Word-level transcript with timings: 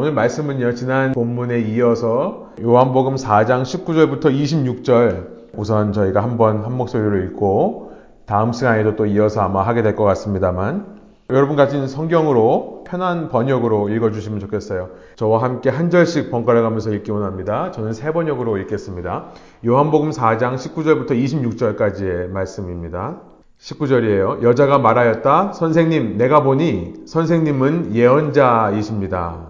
오늘 0.00 0.12
말씀은요, 0.12 0.72
지난 0.76 1.12
본문에 1.12 1.60
이어서 1.60 2.52
요한복음 2.58 3.16
4장 3.16 3.64
19절부터 3.64 4.34
26절 4.34 5.26
우선 5.54 5.92
저희가 5.92 6.22
한번 6.22 6.64
한 6.64 6.74
목소리로 6.74 7.18
읽고 7.24 7.92
다음 8.24 8.54
시간에도 8.54 8.96
또 8.96 9.04
이어서 9.04 9.42
아마 9.42 9.60
하게 9.60 9.82
될 9.82 9.96
것 9.96 10.04
같습니다만 10.04 10.86
여러분 11.28 11.54
가진 11.54 11.86
성경으로 11.86 12.84
편한 12.86 13.28
번역으로 13.28 13.90
읽어주시면 13.90 14.40
좋겠어요. 14.40 14.88
저와 15.16 15.42
함께 15.42 15.68
한 15.68 15.90
절씩 15.90 16.30
번갈아 16.30 16.62
가면서 16.62 16.94
읽기 16.94 17.10
원합니다. 17.10 17.70
저는 17.70 17.92
세 17.92 18.10
번역으로 18.10 18.56
읽겠습니다. 18.56 19.26
요한복음 19.66 20.12
4장 20.12 20.54
19절부터 20.54 21.10
26절까지의 21.10 22.28
말씀입니다. 22.30 23.20
19절이에요. 23.58 24.42
여자가 24.44 24.78
말하였다. 24.78 25.52
선생님, 25.52 26.16
내가 26.16 26.42
보니 26.42 27.02
선생님은 27.04 27.94
예언자이십니다. 27.94 29.49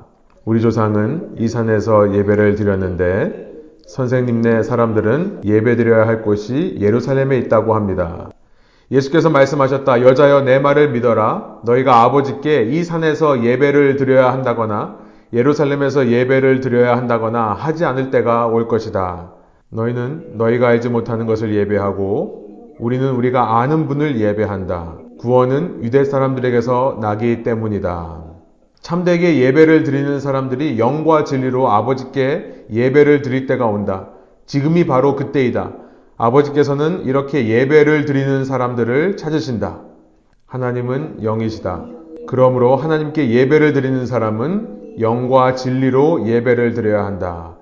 우리 0.50 0.60
조상은 0.60 1.36
이 1.38 1.46
산에서 1.46 2.12
예배를 2.12 2.56
드렸는데 2.56 3.52
선생님네 3.86 4.64
사람들은 4.64 5.42
예배 5.44 5.76
드려야 5.76 6.08
할 6.08 6.22
곳이 6.22 6.76
예루살렘에 6.80 7.38
있다고 7.38 7.76
합니다. 7.76 8.30
예수께서 8.90 9.30
말씀하셨다. 9.30 10.02
여자여 10.02 10.40
내 10.40 10.58
말을 10.58 10.90
믿어라. 10.90 11.60
너희가 11.64 12.02
아버지께 12.02 12.64
이 12.64 12.82
산에서 12.82 13.44
예배를 13.44 13.94
드려야 13.94 14.32
한다거나 14.32 14.96
예루살렘에서 15.32 16.08
예배를 16.08 16.58
드려야 16.58 16.96
한다거나 16.96 17.52
하지 17.52 17.84
않을 17.84 18.10
때가 18.10 18.48
올 18.48 18.66
것이다. 18.66 19.30
너희는 19.68 20.32
너희가 20.34 20.66
알지 20.66 20.88
못하는 20.88 21.26
것을 21.26 21.54
예배하고 21.54 22.74
우리는 22.80 23.08
우리가 23.08 23.60
아는 23.60 23.86
분을 23.86 24.20
예배한다. 24.20 24.96
구원은 25.20 25.84
유대 25.84 26.02
사람들에게서 26.02 26.98
나기 27.00 27.44
때문이다. 27.44 28.29
참되게 28.80 29.38
예배를 29.40 29.84
드리는 29.84 30.20
사람들이 30.20 30.78
영과 30.78 31.24
진리로 31.24 31.70
아버지께 31.70 32.66
예배를 32.72 33.22
드릴 33.22 33.46
때가 33.46 33.66
온다. 33.66 34.08
지금이 34.46 34.86
바로 34.86 35.16
그때이다. 35.16 35.72
아버지께서는 36.16 37.04
이렇게 37.04 37.48
예배를 37.48 38.04
드리는 38.04 38.44
사람들을 38.44 39.16
찾으신다. 39.16 39.80
하나님은 40.46 41.22
영이시다. 41.22 41.86
그러므로 42.26 42.76
하나님께 42.76 43.30
예배를 43.30 43.72
드리는 43.72 44.06
사람은 44.06 44.98
영과 45.00 45.54
진리로 45.54 46.26
예배를 46.26 46.74
드려야 46.74 47.04
한다. 47.04 47.56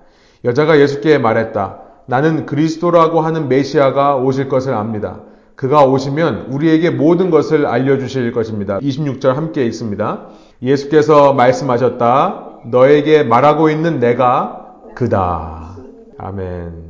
여자가 0.45 0.79
예수께 0.79 1.17
말했다. 1.17 1.79
나는 2.07 2.45
그리스도라고 2.45 3.21
하는 3.21 3.49
메시아가 3.49 4.15
오실 4.15 4.49
것을 4.49 4.73
압니다. 4.73 5.21
그가 5.55 5.85
오시면 5.85 6.47
우리에게 6.51 6.89
모든 6.89 7.29
것을 7.29 7.65
알려주실 7.65 8.31
것입니다. 8.31 8.79
26절 8.79 9.33
함께 9.33 9.65
읽습니다. 9.65 10.27
예수께서 10.61 11.33
말씀하셨다. 11.33 12.59
너에게 12.65 13.23
말하고 13.23 13.69
있는 13.69 13.99
내가 13.99 14.75
그다. 14.95 15.77
아멘. 16.17 16.89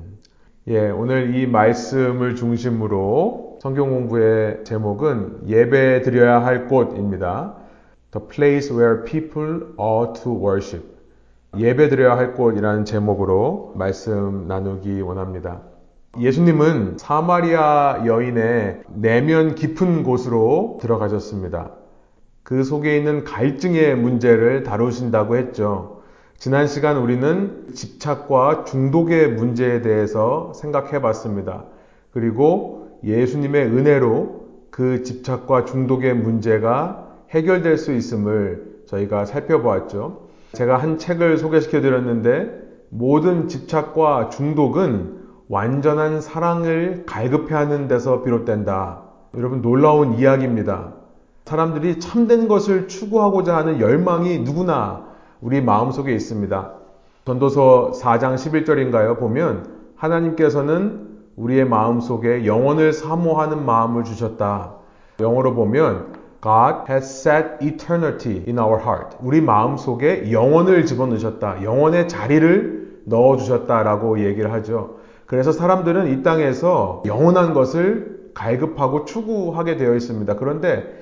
예, 0.70 0.90
오늘 0.90 1.36
이 1.36 1.46
말씀을 1.46 2.36
중심으로 2.36 3.60
성경 3.62 3.90
공부의 3.90 4.64
제목은 4.64 5.42
예배 5.48 6.02
드려야 6.02 6.44
할 6.44 6.68
곳입니다. 6.68 7.56
The 8.12 8.28
place 8.28 8.76
where 8.76 9.04
people 9.04 9.62
ought 9.78 10.22
to 10.24 10.34
worship. 10.34 10.86
예배 11.58 11.90
드려야 11.90 12.18
할 12.18 12.34
곳이라는 12.34 12.86
제목으로 12.86 13.74
말씀 13.76 14.48
나누기 14.48 15.02
원합니다. 15.02 15.62
예수님은 16.20 16.98
사마리아 16.98 18.04
여인의 18.06 18.82
내면 18.96 19.54
깊은 19.54 20.04
곳으로 20.04 20.80
들어가셨습니다. 20.82 21.79
그 22.50 22.64
속에 22.64 22.98
있는 22.98 23.26
갈증의 23.26 23.96
문제를 23.96 24.64
다루신다고 24.64 25.38
했죠. 25.38 26.02
지난 26.40 26.66
시간 26.66 26.98
우리는 26.98 27.68
집착과 27.76 28.64
중독의 28.64 29.34
문제에 29.34 29.84
대해서 29.84 30.52
생각해 30.56 31.00
봤습니다. 31.00 31.66
그리고 32.12 32.98
예수님의 33.04 33.68
은혜로 33.68 34.48
그 34.72 35.04
집착과 35.04 35.66
중독의 35.66 36.16
문제가 36.16 37.18
해결될 37.30 37.78
수 37.78 37.94
있음을 37.94 38.80
저희가 38.88 39.26
살펴보았죠. 39.26 40.30
제가 40.54 40.78
한 40.78 40.98
책을 40.98 41.38
소개시켜 41.38 41.82
드렸는데 41.82 42.50
모든 42.90 43.48
집착과 43.48 44.30
중독은 44.30 45.20
완전한 45.50 46.20
사랑을 46.20 47.04
갈급해 47.06 47.54
하는 47.54 47.88
데서 47.88 48.24
비롯된다. 48.24 49.04
여러분 49.36 49.62
놀라운 49.62 50.16
이야기입니다. 50.18 50.99
사람들이 51.50 52.00
참된 52.00 52.48
것을 52.48 52.88
추구하고자 52.88 53.58
하는 53.58 53.80
열망이 53.80 54.38
누구나 54.40 55.06
우리 55.42 55.62
마음속에 55.62 56.14
있습니다. 56.14 56.74
전도서 57.26 57.94
4장 57.96 58.36
11절인가요? 58.36 59.18
보면 59.18 59.66
하나님께서는 59.96 61.08
우리의 61.36 61.66
마음속에 61.66 62.46
영원을 62.46 62.94
사모하는 62.94 63.66
마음을 63.66 64.04
주셨다. 64.04 64.76
영어로 65.20 65.56
보면 65.56 66.14
God 66.44 66.92
has 66.92 67.28
set 67.28 67.66
eternity 67.66 68.44
in 68.48 68.60
our 68.60 68.80
heart. 68.80 69.18
우리 69.20 69.42
마음속에 69.42 70.32
영원을 70.32 70.86
집어넣으셨다. 70.86 71.64
영원의 71.64 72.10
자리를 72.10 73.02
넣어 73.06 73.38
주셨다라고 73.38 74.24
얘기를 74.24 74.54
하죠. 74.54 74.98
그래서 75.26 75.52
사람들은 75.52 76.12
이 76.12 76.22
땅에서 76.22 77.02
영원한 77.08 77.56
것을 77.56 78.20
갈급하고 78.36 79.06
추구하게 79.06 79.78
되어 79.78 79.96
있습니다. 79.96 80.36
그런데 80.36 80.99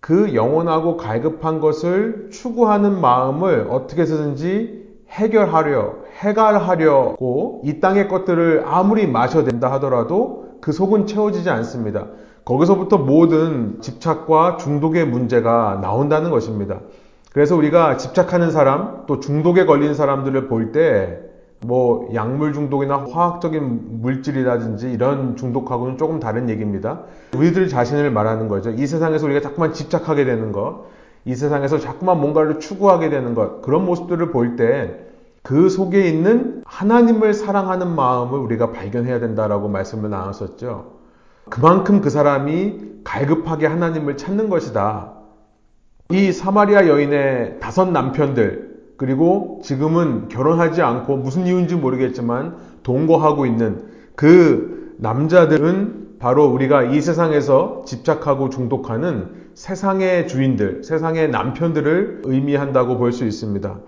그 0.00 0.34
영원하고 0.34 0.96
갈급한 0.96 1.60
것을 1.60 2.28
추구하는 2.32 3.00
마음을 3.00 3.66
어떻게 3.70 4.02
해서든지 4.02 4.80
해결하려, 5.10 5.94
해갈하려고 6.20 7.62
이 7.64 7.80
땅의 7.80 8.08
것들을 8.08 8.64
아무리 8.66 9.06
마셔댄다 9.06 9.70
하더라도 9.72 10.48
그 10.60 10.72
속은 10.72 11.06
채워지지 11.06 11.50
않습니다. 11.50 12.06
거기서부터 12.44 12.98
모든 12.98 13.80
집착과 13.80 14.56
중독의 14.56 15.06
문제가 15.06 15.78
나온다는 15.82 16.30
것입니다. 16.30 16.80
그래서 17.32 17.56
우리가 17.56 17.96
집착하는 17.96 18.50
사람, 18.50 19.04
또 19.06 19.20
중독에 19.20 19.66
걸린 19.66 19.94
사람들을 19.94 20.48
볼 20.48 20.72
때 20.72 21.29
뭐 21.66 22.08
약물 22.14 22.52
중독이나 22.52 23.04
화학적인 23.10 24.00
물질이라든지 24.02 24.90
이런 24.90 25.36
중독하고는 25.36 25.98
조금 25.98 26.18
다른 26.20 26.48
얘기입니다. 26.48 27.00
우리들 27.36 27.68
자신을 27.68 28.10
말하는 28.10 28.48
거죠. 28.48 28.70
이 28.70 28.86
세상에서 28.86 29.26
우리가 29.26 29.40
자꾸만 29.40 29.72
집착하게 29.72 30.24
되는 30.24 30.52
것, 30.52 30.86
이 31.24 31.34
세상에서 31.34 31.78
자꾸만 31.78 32.20
뭔가를 32.20 32.60
추구하게 32.60 33.10
되는 33.10 33.34
것, 33.34 33.60
그런 33.62 33.84
모습들을 33.84 34.30
볼 34.30 34.56
때 34.56 35.10
그 35.42 35.68
속에 35.70 36.06
있는 36.08 36.62
하나님을 36.66 37.32
사랑하는 37.34 37.94
마음을 37.94 38.38
우리가 38.38 38.72
발견해야 38.72 39.20
된다라고 39.20 39.68
말씀을 39.68 40.10
나눴었죠. 40.10 40.98
그만큼 41.48 42.00
그 42.00 42.10
사람이 42.10 43.00
갈급하게 43.04 43.66
하나님을 43.66 44.16
찾는 44.16 44.50
것이다. 44.50 45.12
이 46.10 46.32
사마리아 46.32 46.86
여인의 46.88 47.58
다섯 47.60 47.90
남편들, 47.90 48.69
그리고 49.00 49.62
지금은 49.64 50.28
결혼하지 50.28 50.82
않고 50.82 51.16
무슨 51.16 51.46
이유인지 51.46 51.74
모르겠지만 51.76 52.56
동거하고 52.82 53.46
있는 53.46 53.86
그 54.14 54.94
남자들은 54.98 56.18
바로 56.18 56.44
우리가 56.48 56.82
이 56.82 57.00
세상에서 57.00 57.84
집착하고 57.86 58.50
중독하는 58.50 59.28
세상의 59.54 60.28
주인들, 60.28 60.84
세상의 60.84 61.30
남편들을 61.30 62.20
의미한다고 62.24 62.98
볼 62.98 63.12
수 63.12 63.24
있습니다. 63.24 63.80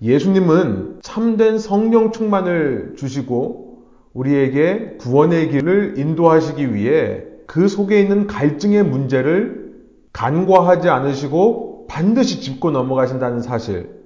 예수님은 0.00 0.98
참된 1.02 1.58
성령 1.58 2.12
충만을 2.12 2.94
주시고 2.96 3.82
우리에게 4.12 4.98
구원의 5.00 5.50
길을 5.50 5.94
인도하시기 5.98 6.72
위해 6.72 7.24
그 7.48 7.66
속에 7.66 8.00
있는 8.00 8.28
갈증의 8.28 8.84
문제를 8.84 9.72
간과하지 10.12 10.90
않으시고 10.90 11.88
반드시 11.88 12.40
짚고 12.40 12.70
넘어가신다는 12.70 13.40
사실. 13.40 14.03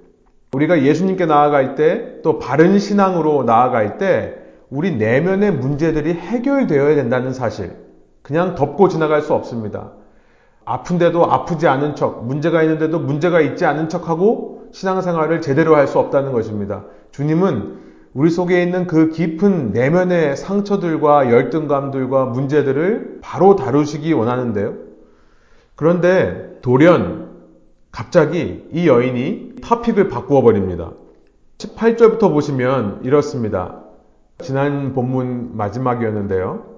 우리가 0.53 0.83
예수님께 0.83 1.25
나아갈 1.25 1.75
때 1.75 2.21
또 2.21 2.39
바른 2.39 2.79
신앙으로 2.79 3.43
나아갈 3.43 3.97
때 3.97 4.35
우리 4.69 4.95
내면의 4.95 5.51
문제들이 5.53 6.13
해결되어야 6.13 6.95
된다는 6.95 7.33
사실. 7.33 7.71
그냥 8.21 8.55
덮고 8.55 8.87
지나갈 8.89 9.21
수 9.21 9.33
없습니다. 9.33 9.91
아픈데도 10.65 11.25
아프지 11.31 11.67
않은 11.67 11.95
척, 11.95 12.25
문제가 12.25 12.61
있는데도 12.63 12.99
문제가 12.99 13.41
있지 13.41 13.65
않은 13.65 13.89
척하고 13.89 14.67
신앙생활을 14.71 15.41
제대로 15.41 15.75
할 15.75 15.87
수 15.87 15.97
없다는 15.97 16.31
것입니다. 16.31 16.83
주님은 17.11 17.79
우리 18.13 18.29
속에 18.29 18.61
있는 18.61 18.85
그 18.85 19.09
깊은 19.09 19.71
내면의 19.71 20.35
상처들과 20.35 21.31
열등감들과 21.31 22.25
문제들을 22.25 23.19
바로 23.21 23.55
다루시기 23.55 24.13
원하는데요. 24.13 24.75
그런데 25.75 26.59
돌연 26.61 27.28
갑자기 27.91 28.67
이 28.71 28.87
여인이 28.87 29.55
토픽을 29.61 30.09
바꾸어 30.09 30.41
버립니다. 30.41 30.91
18절부터 31.57 32.31
보시면 32.31 33.01
이렇습니다. 33.03 33.83
지난 34.39 34.93
본문 34.93 35.57
마지막이었는데요. 35.57 36.69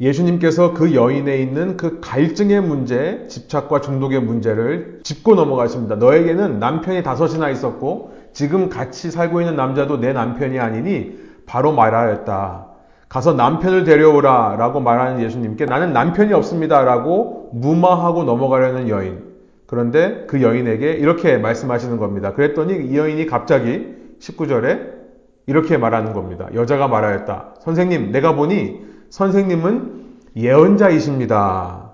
예수님께서 0.00 0.74
그 0.74 0.94
여인에 0.94 1.38
있는 1.38 1.76
그 1.76 1.98
갈증의 2.00 2.60
문제, 2.60 3.26
집착과 3.28 3.80
중독의 3.80 4.20
문제를 4.20 5.00
짚고 5.02 5.34
넘어가십니다. 5.34 5.96
너에게는 5.96 6.60
남편이 6.60 7.02
다섯이나 7.02 7.48
있었고 7.50 8.14
지금 8.32 8.68
같이 8.68 9.10
살고 9.10 9.40
있는 9.40 9.56
남자도 9.56 9.98
내 9.98 10.12
남편이 10.12 10.60
아니니 10.60 11.18
바로 11.46 11.72
말하였다. 11.72 12.66
가서 13.08 13.32
남편을 13.32 13.84
데려오라 13.84 14.56
라고 14.56 14.80
말하는 14.80 15.22
예수님께 15.22 15.64
나는 15.64 15.92
남편이 15.92 16.32
없습니다 16.34 16.84
라고 16.84 17.50
무마하고 17.54 18.24
넘어가려는 18.24 18.88
여인. 18.88 19.27
그런데 19.68 20.24
그 20.26 20.42
여인에게 20.42 20.92
이렇게 20.92 21.36
말씀하시는 21.36 21.98
겁니다. 21.98 22.32
그랬더니 22.32 22.74
이 22.86 22.96
여인이 22.96 23.26
갑자기 23.26 23.94
19절에 24.18 24.96
이렇게 25.46 25.76
말하는 25.76 26.14
겁니다. 26.14 26.48
여자가 26.54 26.88
말하였다. 26.88 27.54
선생님, 27.60 28.10
내가 28.10 28.34
보니 28.34 28.80
선생님은 29.10 30.06
예언자이십니다. 30.36 31.92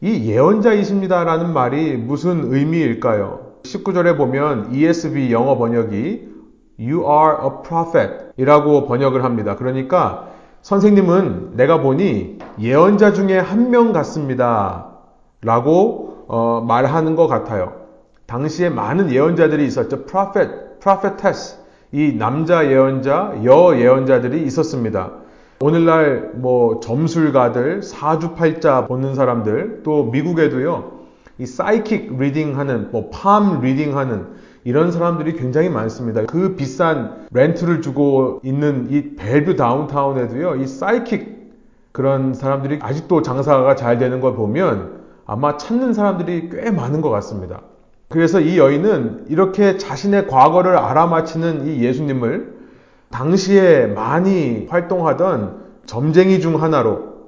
이 0.00 0.30
예언자이십니다라는 0.30 1.52
말이 1.52 1.96
무슨 1.96 2.52
의미일까요? 2.52 3.40
19절에 3.64 4.16
보면 4.16 4.72
ESV 4.72 5.32
영어 5.32 5.58
번역이 5.58 6.28
You 6.78 7.00
are 7.00 7.36
a 7.44 7.50
prophet 7.66 8.14
이라고 8.36 8.86
번역을 8.86 9.24
합니다. 9.24 9.56
그러니까 9.56 10.28
선생님은 10.62 11.56
내가 11.56 11.80
보니 11.80 12.38
예언자 12.60 13.12
중에 13.12 13.38
한 13.38 13.70
명 13.70 13.92
같습니다. 13.92 14.86
라고 15.42 16.17
어, 16.28 16.62
말하는 16.66 17.16
것 17.16 17.26
같아요. 17.26 17.72
당시에 18.26 18.68
많은 18.68 19.10
예언자들이 19.10 19.66
있었죠. 19.66 20.04
prophet, 20.04 20.78
prophetess. 20.80 21.56
이 21.90 22.14
남자 22.18 22.66
예언자, 22.70 23.40
여 23.44 23.74
예언자들이 23.74 24.42
있었습니다. 24.42 25.12
오늘날 25.60 26.32
뭐 26.34 26.80
점술가들, 26.80 27.82
사주팔자 27.82 28.86
보는 28.86 29.14
사람들, 29.14 29.80
또 29.84 30.04
미국에도요, 30.04 30.98
이 31.38 31.46
psychic 31.46 32.18
reading 32.18 32.58
하는, 32.58 32.90
뭐 32.90 33.10
palm 33.10 33.60
reading 33.62 33.96
하는 33.96 34.26
이런 34.64 34.92
사람들이 34.92 35.32
굉장히 35.34 35.70
많습니다. 35.70 36.24
그 36.26 36.56
비싼 36.56 37.26
렌트를 37.32 37.80
주고 37.80 38.40
있는 38.44 38.88
이 38.90 39.16
벨뷰 39.16 39.56
다운타운에도요, 39.56 40.56
이 40.56 40.66
사이킥 40.66 41.38
그런 41.92 42.34
사람들이 42.34 42.80
아직도 42.82 43.22
장사가 43.22 43.74
잘 43.76 43.96
되는 43.98 44.20
걸 44.20 44.34
보면 44.34 44.97
아마 45.28 45.58
찾는 45.58 45.92
사람들이 45.92 46.48
꽤 46.48 46.70
많은 46.70 47.02
것 47.02 47.10
같습니다. 47.10 47.60
그래서 48.08 48.40
이 48.40 48.58
여인은 48.58 49.26
이렇게 49.28 49.76
자신의 49.76 50.26
과거를 50.26 50.76
알아맞히는 50.76 51.66
이 51.66 51.84
예수님을 51.84 52.56
당시에 53.10 53.86
많이 53.88 54.66
활동하던 54.70 55.64
점쟁이 55.84 56.40
중 56.40 56.62
하나로 56.62 57.18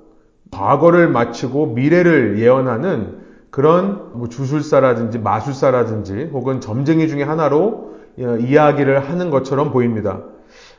과거를 0.51 1.09
마치고 1.09 1.75
미래를 1.75 2.39
예언하는 2.39 3.19
그런 3.51 4.13
뭐 4.15 4.31
주술사라든지 4.31 5.19
마술사라든지 5.19 6.31
혹은 6.33 6.63
점쟁이 6.63 7.07
중에 7.07 7.23
하나로 7.23 7.97
어, 8.19 8.37
이야기를 8.41 9.11
하는 9.11 9.31
것처럼 9.31 9.73
보입니다. 9.73 10.23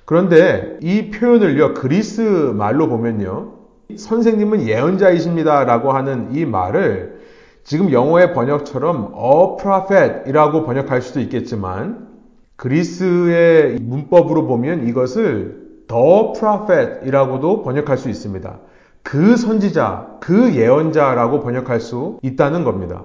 그런데 0.06 0.80
이 0.82 1.12
표현을요, 1.12 1.76
그리스 1.76 2.22
말로 2.22 2.90
보면요, 2.90 3.61
선생님은 3.98 4.68
예언자이십니다 4.68 5.66
라고 5.66 5.92
하는 5.92 6.34
이 6.34 6.46
말을 6.46 7.22
지금 7.64 7.92
영어의 7.92 8.34
번역처럼 8.34 9.14
a 9.16 9.58
prophet 9.62 10.30
이라고 10.30 10.64
번역할 10.66 11.02
수도 11.02 11.20
있겠지만 11.20 12.08
그리스의 12.56 13.80
문법으로 13.80 14.48
보면 14.48 14.88
이것을 14.88 15.86
the 15.88 16.34
prophet 16.38 17.08
이라고도 17.08 17.64
번역할 17.64 17.98
수 17.98 18.10
있습니다. 18.10 18.60
그 19.04 19.36
선지자, 19.36 20.18
그 20.20 20.56
예언자라고 20.56 21.42
번역할 21.42 21.80
수 21.80 22.20
있다는 22.22 22.64
겁니다. 22.64 23.04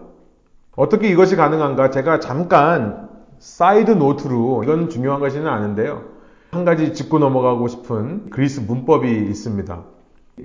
어떻게 0.77 1.09
이것이 1.09 1.37
가능한가? 1.37 1.91
제가 1.91 2.21
잠깐 2.21 3.09
side 3.38 3.93
note로 3.93 4.62
이건 4.65 4.91
중요한 4.91 5.21
것이는 5.21 5.47
아는데요. 5.47 6.03
한 6.50 6.65
가지 6.65 6.93
짚고 6.94 7.19
넘어가고 7.19 7.69
싶은 7.69 8.31
그리스 8.31 8.61
문법이 8.61 9.11
있습니다. 9.11 9.85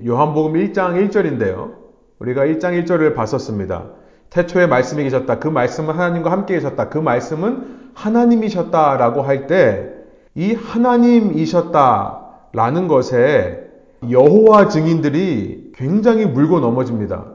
요한복음 0.06 0.54
1장 0.54 1.10
1절인데요. 1.10 1.74
우리가 2.18 2.46
1장 2.46 2.82
1절을 2.84 3.14
봤었습니다. 3.14 3.84
태초에 4.30 4.66
말씀이 4.66 5.02
계셨다. 5.04 5.38
그 5.38 5.46
말씀은 5.48 5.94
하나님과 5.94 6.32
함께 6.32 6.54
계셨다. 6.54 6.88
그 6.88 6.96
말씀은 6.98 7.90
하나님이셨다라고 7.94 9.22
할 9.22 9.46
때 9.46 9.92
이 10.34 10.54
하나님이셨다라는 10.54 12.88
것에 12.88 13.68
여호와 14.10 14.68
증인들이 14.68 15.72
굉장히 15.74 16.24
물고 16.24 16.58
넘어집니다. 16.60 17.26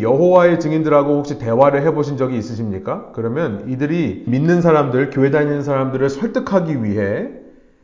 여호와의 0.00 0.58
증인들하고 0.60 1.16
혹시 1.16 1.38
대화를 1.38 1.82
해보신 1.86 2.16
적이 2.16 2.38
있으십니까? 2.38 3.10
그러면 3.14 3.68
이들이 3.68 4.24
믿는 4.26 4.60
사람들, 4.62 5.10
교회 5.10 5.30
다니는 5.30 5.62
사람들을 5.62 6.08
설득하기 6.08 6.82
위해 6.82 7.28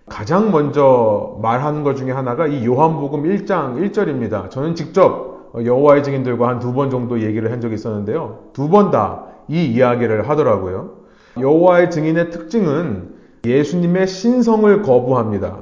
가장 0.06 0.50
먼저 0.50 1.38
말하는 1.40 1.82
것 1.82 1.96
중에 1.96 2.10
하나가 2.12 2.46
이 2.46 2.64
요한복음 2.66 3.22
1장 3.22 3.76
1절입니다. 3.90 4.50
저는 4.50 4.74
직접 4.74 5.52
여호와의 5.54 6.02
증인들과 6.02 6.48
한 6.48 6.58
두 6.60 6.72
번 6.74 6.90
정도 6.90 7.20
얘기를 7.22 7.50
한 7.50 7.60
적이 7.60 7.74
있었는데요. 7.76 8.50
두 8.52 8.68
번 8.68 8.90
다 8.90 9.24
이 9.48 9.64
이야기를 9.66 10.28
하더라고요. 10.28 10.90
여호와의 11.38 11.90
증인의 11.90 12.30
특징은 12.30 13.10
예수님의 13.44 14.06
신성을 14.06 14.82
거부합니다. 14.82 15.58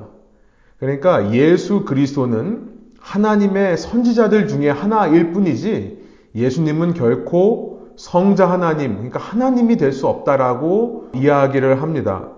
그러니까 0.79 1.33
예수 1.33 1.85
그리스도는 1.85 2.69
하나님의 3.01 3.77
선지자들 3.77 4.47
중에 4.49 4.71
하나일 4.71 5.33
뿐이지 5.33 6.01
예수님은 6.35 6.95
결코 6.95 7.89
성자 7.97 8.49
하나님, 8.49 8.95
그러니까 8.95 9.19
하나님이 9.19 9.77
될 9.77 9.93
수 9.93 10.07
없다라고 10.09 11.09
이야기를 11.15 11.83
합니다. 11.83 12.29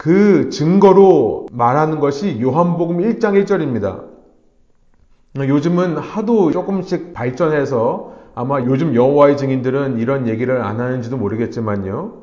그 0.00 0.48
증거로 0.48 1.44
말하는 1.52 2.00
것이 2.00 2.40
요한복음 2.40 3.00
1장 3.00 3.38
1절입니다. 3.44 4.04
요즘은 5.36 5.98
하도 5.98 6.50
조금씩 6.52 7.12
발전해서 7.12 8.14
아마 8.34 8.60
요즘 8.62 8.94
여호와의 8.94 9.36
증인들은 9.36 9.98
이런 9.98 10.26
얘기를 10.26 10.62
안 10.62 10.80
하는지도 10.80 11.18
모르겠지만요. 11.18 12.14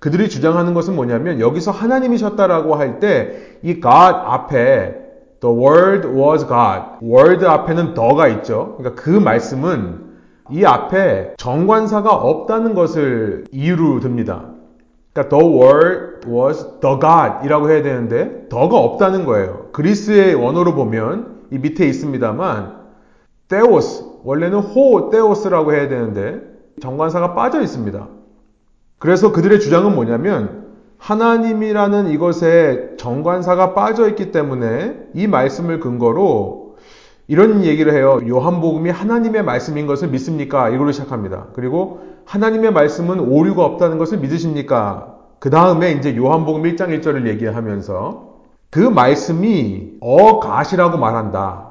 그들이 0.00 0.28
주장하는 0.28 0.74
것은 0.74 0.96
뭐냐면 0.96 1.38
여기서 1.38 1.70
하나님이셨다라고 1.70 2.74
할 2.74 2.98
때 2.98 3.60
이 3.62 3.74
God 3.74 3.86
앞에 3.86 4.96
The 5.40 5.56
Word 5.56 6.08
was 6.08 6.44
God. 6.48 6.82
Word 7.00 7.46
앞에는 7.46 7.94
더가 7.94 8.26
있죠. 8.26 8.74
그러니까 8.78 9.00
그 9.00 9.08
말씀은 9.08 10.00
이 10.50 10.64
앞에 10.64 11.34
정관사가 11.38 12.12
없다는 12.12 12.74
것을 12.74 13.44
이유로 13.52 14.00
듭니다. 14.00 14.46
그러니까 15.20 15.28
the 15.28 15.44
word 15.44 16.28
was 16.28 16.80
the 16.80 16.98
God 16.98 17.44
이라고 17.44 17.70
해야 17.70 17.82
되는데 17.82 18.46
더가 18.48 18.76
없다는 18.78 19.26
거예요. 19.26 19.68
그리스의 19.72 20.34
원어로 20.34 20.74
보면 20.74 21.40
이 21.50 21.58
밑에 21.58 21.86
있습니다만 21.86 22.78
theos 23.48 24.04
원래는 24.24 24.58
호 24.58 25.10
theos라고 25.10 25.72
해야 25.72 25.88
되는데 25.88 26.40
정관사가 26.80 27.34
빠져 27.34 27.60
있습니다. 27.60 28.08
그래서 28.98 29.32
그들의 29.32 29.60
주장은 29.60 29.94
뭐냐면 29.94 30.68
하나님이라는 30.98 32.08
이것에 32.08 32.94
정관사가 32.98 33.74
빠져 33.74 34.08
있기 34.08 34.32
때문에 34.32 35.08
이 35.14 35.26
말씀을 35.26 35.80
근거로 35.80 36.76
이런 37.26 37.64
얘기를 37.64 37.94
해요. 37.94 38.20
요한복음이 38.26 38.90
하나님의 38.90 39.44
말씀인 39.44 39.86
것을 39.86 40.08
믿습니까? 40.08 40.68
이걸로 40.68 40.92
시작합니다. 40.92 41.46
그리고 41.54 42.00
하나님의 42.30 42.72
말씀은 42.72 43.18
오류가 43.18 43.64
없다는 43.64 43.98
것을 43.98 44.18
믿으십니까? 44.18 45.16
그 45.40 45.50
다음에 45.50 45.90
이제 45.90 46.16
요한복음 46.16 46.62
1장 46.62 46.96
1절을 47.00 47.26
얘기하면서 47.26 48.30
그 48.70 48.78
말씀이 48.78 49.94
어가시라고 50.00 50.96
말한다. 50.96 51.70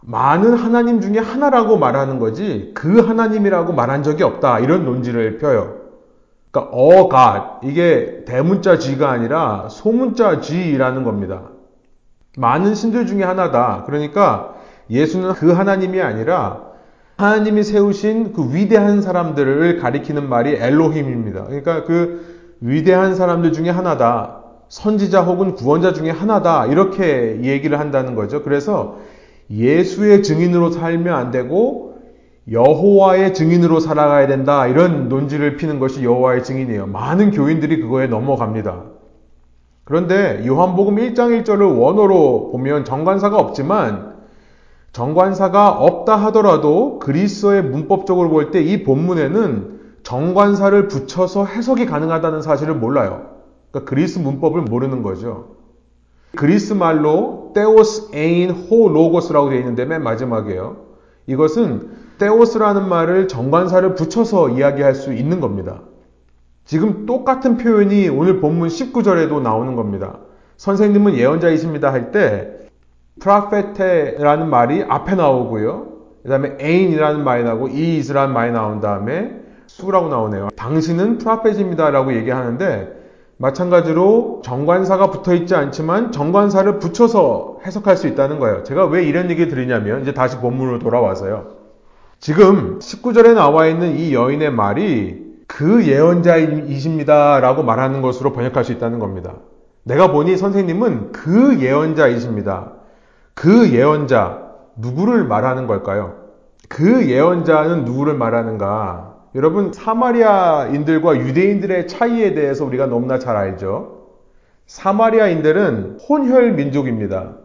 많은 0.00 0.54
하나님 0.54 1.00
중에 1.00 1.20
하나라고 1.20 1.78
말하는 1.78 2.18
거지 2.18 2.72
그 2.74 2.98
하나님이라고 2.98 3.72
말한 3.72 4.02
적이 4.02 4.24
없다. 4.24 4.58
이런 4.58 4.84
논지를 4.84 5.38
펴요. 5.38 5.76
그러니까 6.50 6.76
어가 6.76 7.60
이게 7.62 8.24
대문자 8.26 8.78
G가 8.78 9.10
아니라 9.10 9.68
소문자 9.70 10.40
G라는 10.40 11.04
겁니다. 11.04 11.42
많은 12.36 12.74
신들 12.74 13.06
중에 13.06 13.22
하나다. 13.22 13.84
그러니까 13.86 14.54
예수는 14.90 15.34
그 15.34 15.52
하나님이 15.52 16.00
아니라 16.00 16.69
하나님이 17.20 17.62
세우신 17.64 18.32
그 18.32 18.54
위대한 18.54 19.02
사람들을 19.02 19.78
가리키는 19.78 20.26
말이 20.26 20.54
엘로힘입니다. 20.54 21.44
그러니까 21.44 21.84
그 21.84 22.56
위대한 22.62 23.14
사람들 23.14 23.52
중에 23.52 23.68
하나다. 23.68 24.40
선지자 24.68 25.20
혹은 25.24 25.54
구원자 25.54 25.92
중에 25.92 26.08
하나다. 26.08 26.64
이렇게 26.64 27.40
얘기를 27.42 27.78
한다는 27.78 28.14
거죠. 28.14 28.42
그래서 28.42 29.00
예수의 29.50 30.22
증인으로 30.22 30.70
살면 30.70 31.14
안 31.14 31.30
되고 31.30 31.98
여호와의 32.50 33.34
증인으로 33.34 33.80
살아가야 33.80 34.26
된다. 34.26 34.66
이런 34.66 35.10
논지를 35.10 35.58
피는 35.58 35.78
것이 35.78 36.02
여호와의 36.02 36.42
증인이에요. 36.42 36.86
많은 36.86 37.32
교인들이 37.32 37.82
그거에 37.82 38.06
넘어갑니다. 38.06 38.84
그런데 39.84 40.42
요한복음 40.46 40.96
1장 40.96 41.42
1절을 41.42 41.78
원어로 41.78 42.50
보면 42.52 42.86
정관사가 42.86 43.36
없지만 43.36 44.09
정관사가 44.92 45.70
없다 45.70 46.16
하더라도 46.16 46.98
그리스어의 46.98 47.62
문법적으로 47.62 48.28
볼 48.30 48.50
때 48.50 48.62
이 48.62 48.82
본문에는 48.82 49.80
정관사를 50.02 50.88
붙여서 50.88 51.44
해석이 51.46 51.86
가능하다는 51.86 52.42
사실을 52.42 52.74
몰라요. 52.74 53.36
그러니까 53.70 53.88
그리스 53.88 54.18
문법을 54.18 54.62
모르는 54.62 55.02
거죠. 55.02 55.56
그리스 56.36 56.72
말로 56.72 57.52
θεὸς 57.54 58.10
ἦν 58.14 58.50
ὁ 58.50 58.88
λόγος라고 58.88 59.50
되어 59.50 59.58
있는데 59.58 59.84
맨 59.84 60.02
마지막에요. 60.02 60.76
이것은 61.26 61.90
θεὸς라는 62.18 62.88
말을 62.88 63.28
정관사를 63.28 63.94
붙여서 63.94 64.50
이야기할 64.50 64.94
수 64.94 65.12
있는 65.12 65.40
겁니다. 65.40 65.82
지금 66.64 67.06
똑같은 67.06 67.56
표현이 67.56 68.08
오늘 68.08 68.40
본문 68.40 68.68
19절에도 68.68 69.40
나오는 69.40 69.74
겁니다. 69.76 70.18
선생님은 70.56 71.14
예언자이십니다 71.14 71.92
할 71.92 72.10
때 72.12 72.59
προφήτης라는 73.20 74.48
말이 74.48 74.84
앞에 74.88 75.14
나오고요. 75.14 75.86
그 76.22 76.28
다음에 76.28 76.56
에인이라는 76.58 77.24
말이 77.24 77.44
나오고 77.44 77.68
이이스라는 77.68 78.34
말이 78.34 78.52
나온 78.52 78.80
다음에 78.80 79.40
σύ라고 79.66 80.08
나오네요. 80.08 80.48
당신은 80.56 81.18
prophet입니다라고 81.18 82.14
얘기하는데 82.14 83.00
마찬가지로 83.36 84.42
정관사가 84.44 85.10
붙어 85.10 85.32
있지 85.34 85.54
않지만 85.54 86.12
정관사를 86.12 86.78
붙여서 86.78 87.60
해석할 87.64 87.96
수 87.96 88.06
있다는 88.06 88.38
거예요. 88.38 88.64
제가 88.64 88.84
왜 88.86 89.04
이런 89.04 89.30
얘기 89.30 89.48
드리냐면 89.48 90.02
이제 90.02 90.12
다시 90.12 90.36
본문으로 90.38 90.78
돌아와서요. 90.78 91.60
지금 92.18 92.78
19절에 92.80 93.32
나와 93.32 93.66
있는 93.66 93.96
이 93.96 94.12
여인의 94.12 94.50
말이 94.52 95.24
그 95.46 95.86
예언자이십니다라고 95.86 97.62
말하는 97.62 98.02
것으로 98.02 98.34
번역할 98.34 98.62
수 98.62 98.72
있다는 98.72 98.98
겁니다. 98.98 99.36
내가 99.84 100.12
보니 100.12 100.36
선생님은 100.36 101.12
그 101.12 101.60
예언자이십니다. 101.60 102.79
그 103.40 103.70
예언자 103.70 104.50
누구를 104.76 105.24
말하는 105.24 105.66
걸까요? 105.66 106.14
그 106.68 107.08
예언자는 107.08 107.86
누구를 107.86 108.12
말하는가? 108.12 109.14
여러분 109.34 109.72
사마리아인들과 109.72 111.16
유대인들의 111.16 111.88
차이에 111.88 112.34
대해서 112.34 112.66
우리가 112.66 112.84
너무나 112.84 113.18
잘 113.18 113.38
알죠. 113.38 114.08
사마리아인들은 114.66 116.00
혼혈 116.06 116.52
민족입니다. 116.52 117.36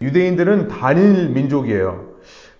유대인들은 0.00 0.68
단일 0.68 1.30
민족이에요. 1.30 2.10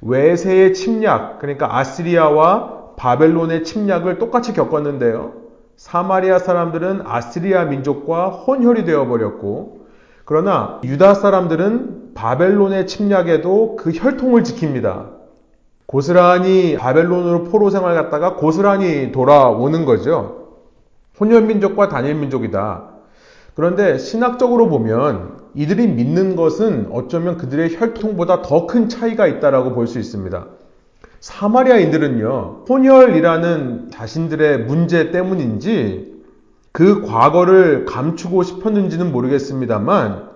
외세의 0.00 0.74
침략, 0.74 1.38
그러니까 1.38 1.78
아시리아와 1.78 2.94
바벨론의 2.96 3.62
침략을 3.62 4.18
똑같이 4.18 4.54
겪었는데요. 4.54 5.34
사마리아 5.76 6.40
사람들은 6.40 7.02
아시리아 7.04 7.64
민족과 7.66 8.30
혼혈이 8.30 8.84
되어버렸고, 8.84 9.86
그러나 10.24 10.80
유다 10.82 11.14
사람들은 11.14 12.01
바벨론의 12.14 12.86
침략에도 12.86 13.76
그 13.76 13.90
혈통을 13.90 14.42
지킵니다. 14.42 15.10
고스란히 15.86 16.76
바벨론으로 16.76 17.44
포로 17.44 17.70
생활 17.70 17.94
갔다가 17.94 18.36
고스란히 18.36 19.12
돌아오는 19.12 19.84
거죠. 19.84 20.48
혼혈민족과 21.20 21.88
단일민족이다. 21.88 22.88
그런데 23.54 23.98
신학적으로 23.98 24.68
보면 24.68 25.42
이들이 25.54 25.86
믿는 25.88 26.36
것은 26.36 26.88
어쩌면 26.92 27.36
그들의 27.36 27.76
혈통보다 27.76 28.40
더 28.42 28.66
큰 28.66 28.88
차이가 28.88 29.26
있다라고 29.26 29.74
볼 29.74 29.86
수 29.86 29.98
있습니다. 29.98 30.46
사마리아인들은요, 31.20 32.64
혼혈이라는 32.68 33.90
자신들의 33.92 34.64
문제 34.64 35.10
때문인지 35.10 36.22
그 36.72 37.02
과거를 37.02 37.84
감추고 37.84 38.42
싶었는지는 38.42 39.12
모르겠습니다만 39.12 40.31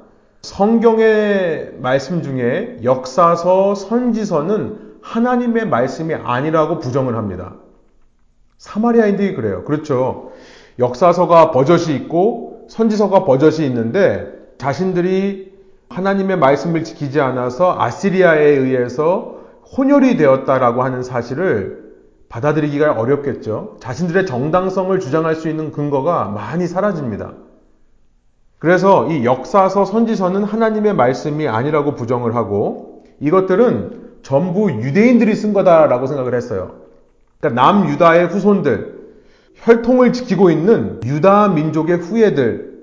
성경의 0.47 1.73
말씀 1.81 2.23
중에 2.23 2.79
역사서, 2.85 3.75
선지서는 3.75 4.99
하나님의 5.03 5.67
말씀이 5.67 6.15
아니라고 6.15 6.79
부정을 6.79 7.17
합니다. 7.17 7.55
사마리아인들이 8.57 9.35
그래요. 9.35 9.65
그렇죠. 9.65 10.31
역사서가 10.79 11.51
버젓이 11.51 11.97
있고 11.97 12.67
선지서가 12.69 13.25
버젓이 13.25 13.67
있는데 13.67 14.33
자신들이 14.59 15.53
하나님의 15.89 16.39
말씀을 16.39 16.85
지키지 16.85 17.21
않아서 17.21 17.75
아시리아에 17.81 18.45
의해서 18.45 19.41
혼혈이 19.77 20.17
되었다라고 20.17 20.85
하는 20.85 21.03
사실을 21.03 21.87
받아들이기가 22.29 22.93
어렵겠죠. 22.93 23.79
자신들의 23.81 24.27
정당성을 24.27 24.97
주장할 25.01 25.35
수 25.35 25.49
있는 25.49 25.73
근거가 25.73 26.27
많이 26.29 26.69
사라집니다. 26.69 27.33
그래서 28.59 29.09
이 29.11 29.25
역사서, 29.25 29.85
선지서는 29.85 30.45
하나님의 30.45 30.95
말씀이 30.95 31.47
아니라고 31.47 31.95
부정을 31.95 32.35
하고 32.35 33.05
이것들은 33.21 34.07
전부 34.23 34.71
유대인들이 34.71 35.35
쓴 35.35 35.53
거다라고 35.53 36.07
생각을 36.07 36.35
했어요. 36.35 36.77
그러니까 37.39 37.63
남유다의 37.63 38.29
후손들, 38.29 38.97
혈통을 39.55 40.13
지키고 40.13 40.51
있는 40.51 41.01
유다 41.05 41.49
민족의 41.49 41.99
후예들, 41.99 42.77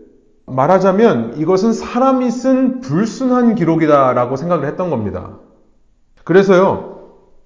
말하자면 0.46 1.36
이것은 1.38 1.74
사람이 1.74 2.30
쓴 2.30 2.82
불순한 2.82 3.56
기록이다라고 3.56 4.36
생각을 4.36 4.68
했던 4.68 4.90
겁니다. 4.90 5.40
그래서요, 6.24 7.00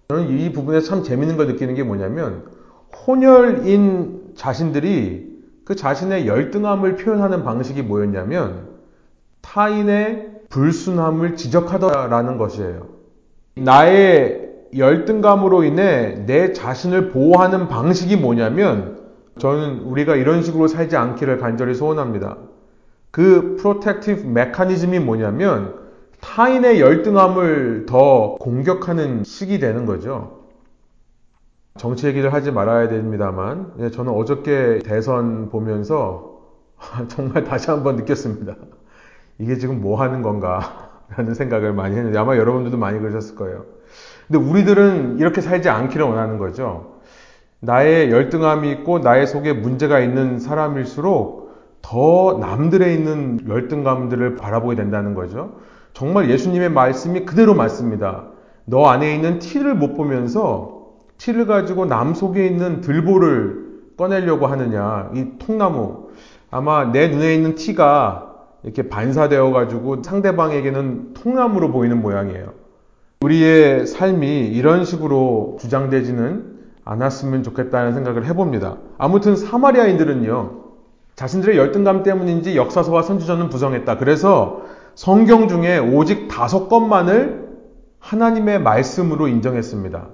저는 0.09 0.29
이 0.29 0.51
부분에 0.51 0.81
참 0.81 1.03
재밌는 1.03 1.37
걸 1.37 1.47
느끼는 1.47 1.75
게 1.75 1.83
뭐냐면, 1.83 2.43
혼혈인 3.05 4.33
자신들이 4.35 5.36
그 5.67 5.75
자신의 5.75 6.27
열등함을 6.27 6.95
표현하는 6.95 7.43
방식이 7.43 7.81
뭐였냐면, 7.81 8.69
타인의 9.41 10.29
불순함을 10.47 11.35
지적하더라는 11.35 12.37
것이에요. 12.37 12.87
나의 13.55 14.47
열등감으로 14.77 15.65
인해 15.65 16.23
내 16.25 16.53
자신을 16.53 17.09
보호하는 17.09 17.67
방식이 17.67 18.15
뭐냐면 18.15 18.99
저는 19.39 19.81
우리가 19.81 20.15
이런 20.15 20.41
식으로 20.41 20.69
살지 20.69 20.95
않기를 20.95 21.37
간절히 21.37 21.75
소원합니다. 21.75 22.37
그 23.11 23.57
protective 23.59 24.25
메커니즘이 24.25 24.99
뭐냐면 24.99 25.75
타인의 26.21 26.79
열등함을 26.79 27.87
더 27.89 28.35
공격하는 28.39 29.25
식이 29.25 29.59
되는 29.59 29.85
거죠. 29.85 30.36
정치 31.77 32.07
얘기를 32.07 32.33
하지 32.33 32.51
말아야 32.51 32.89
됩니다만 32.89 33.73
예, 33.79 33.89
저는 33.89 34.11
어저께 34.11 34.79
대선 34.83 35.49
보면서 35.49 36.41
정말 37.07 37.43
다시 37.43 37.71
한번 37.71 37.95
느꼈습니다. 37.95 38.55
이게 39.39 39.57
지금 39.57 39.81
뭐 39.81 39.99
하는 40.01 40.21
건가? 40.21 40.89
라는 41.15 41.33
생각을 41.33 41.73
많이 41.73 41.95
했는데 41.95 42.17
아마 42.17 42.35
여러분들도 42.35 42.77
많이 42.77 42.99
그러셨을 42.99 43.35
거예요. 43.35 43.65
근데 44.27 44.39
우리들은 44.39 45.19
이렇게 45.19 45.39
살지 45.39 45.69
않기를 45.69 46.05
원하는 46.05 46.37
거죠. 46.37 46.97
나의 47.59 48.11
열등함이 48.11 48.69
있고 48.71 48.99
나의 48.99 49.25
속에 49.25 49.53
문제가 49.53 49.99
있는 49.99 50.39
사람일수록 50.39 51.47
더 51.81 52.37
남들에 52.39 52.93
있는 52.93 53.39
열등감들을 53.47 54.35
바라보게 54.35 54.75
된다는 54.75 55.13
거죠. 55.13 55.55
정말 55.93 56.29
예수님의 56.29 56.69
말씀이 56.71 57.25
그대로 57.25 57.55
맞습니다. 57.55 58.25
너 58.65 58.85
안에 58.87 59.15
있는 59.15 59.39
티를 59.39 59.73
못 59.73 59.95
보면서 59.95 60.76
티를 61.17 61.47
가지고 61.47 61.85
남 61.85 62.13
속에 62.13 62.45
있는 62.45 62.81
들보를 62.81 63.67
꺼내려고 63.97 64.47
하느냐. 64.47 65.11
이 65.15 65.25
통나무. 65.39 66.09
아마 66.51 66.91
내 66.91 67.07
눈에 67.09 67.33
있는 67.33 67.55
티가 67.55 68.35
이렇게 68.63 68.89
반사되어 68.89 69.51
가지고 69.51 70.01
상대방에게는 70.03 71.13
통나무로 71.13 71.71
보이는 71.71 72.01
모양이에요. 72.01 72.53
우리의 73.21 73.87
삶이 73.87 74.47
이런 74.47 74.85
식으로 74.85 75.57
주장되지는 75.59 76.57
않았으면 76.85 77.43
좋겠다는 77.43 77.93
생각을 77.93 78.25
해봅니다. 78.25 78.77
아무튼 78.97 79.35
사마리아인들은요, 79.35 80.51
자신들의 81.15 81.57
열등감 81.57 82.03
때문인지 82.03 82.55
역사서와 82.55 83.01
선지전은 83.01 83.49
부정했다. 83.49 83.97
그래서 83.97 84.61
성경 84.93 85.47
중에 85.47 85.79
오직 85.79 86.27
다섯 86.27 86.67
건만을 86.67 87.47
하나님의 87.99 88.61
말씀으로 88.61 89.27
인정했습니다. 89.27 90.07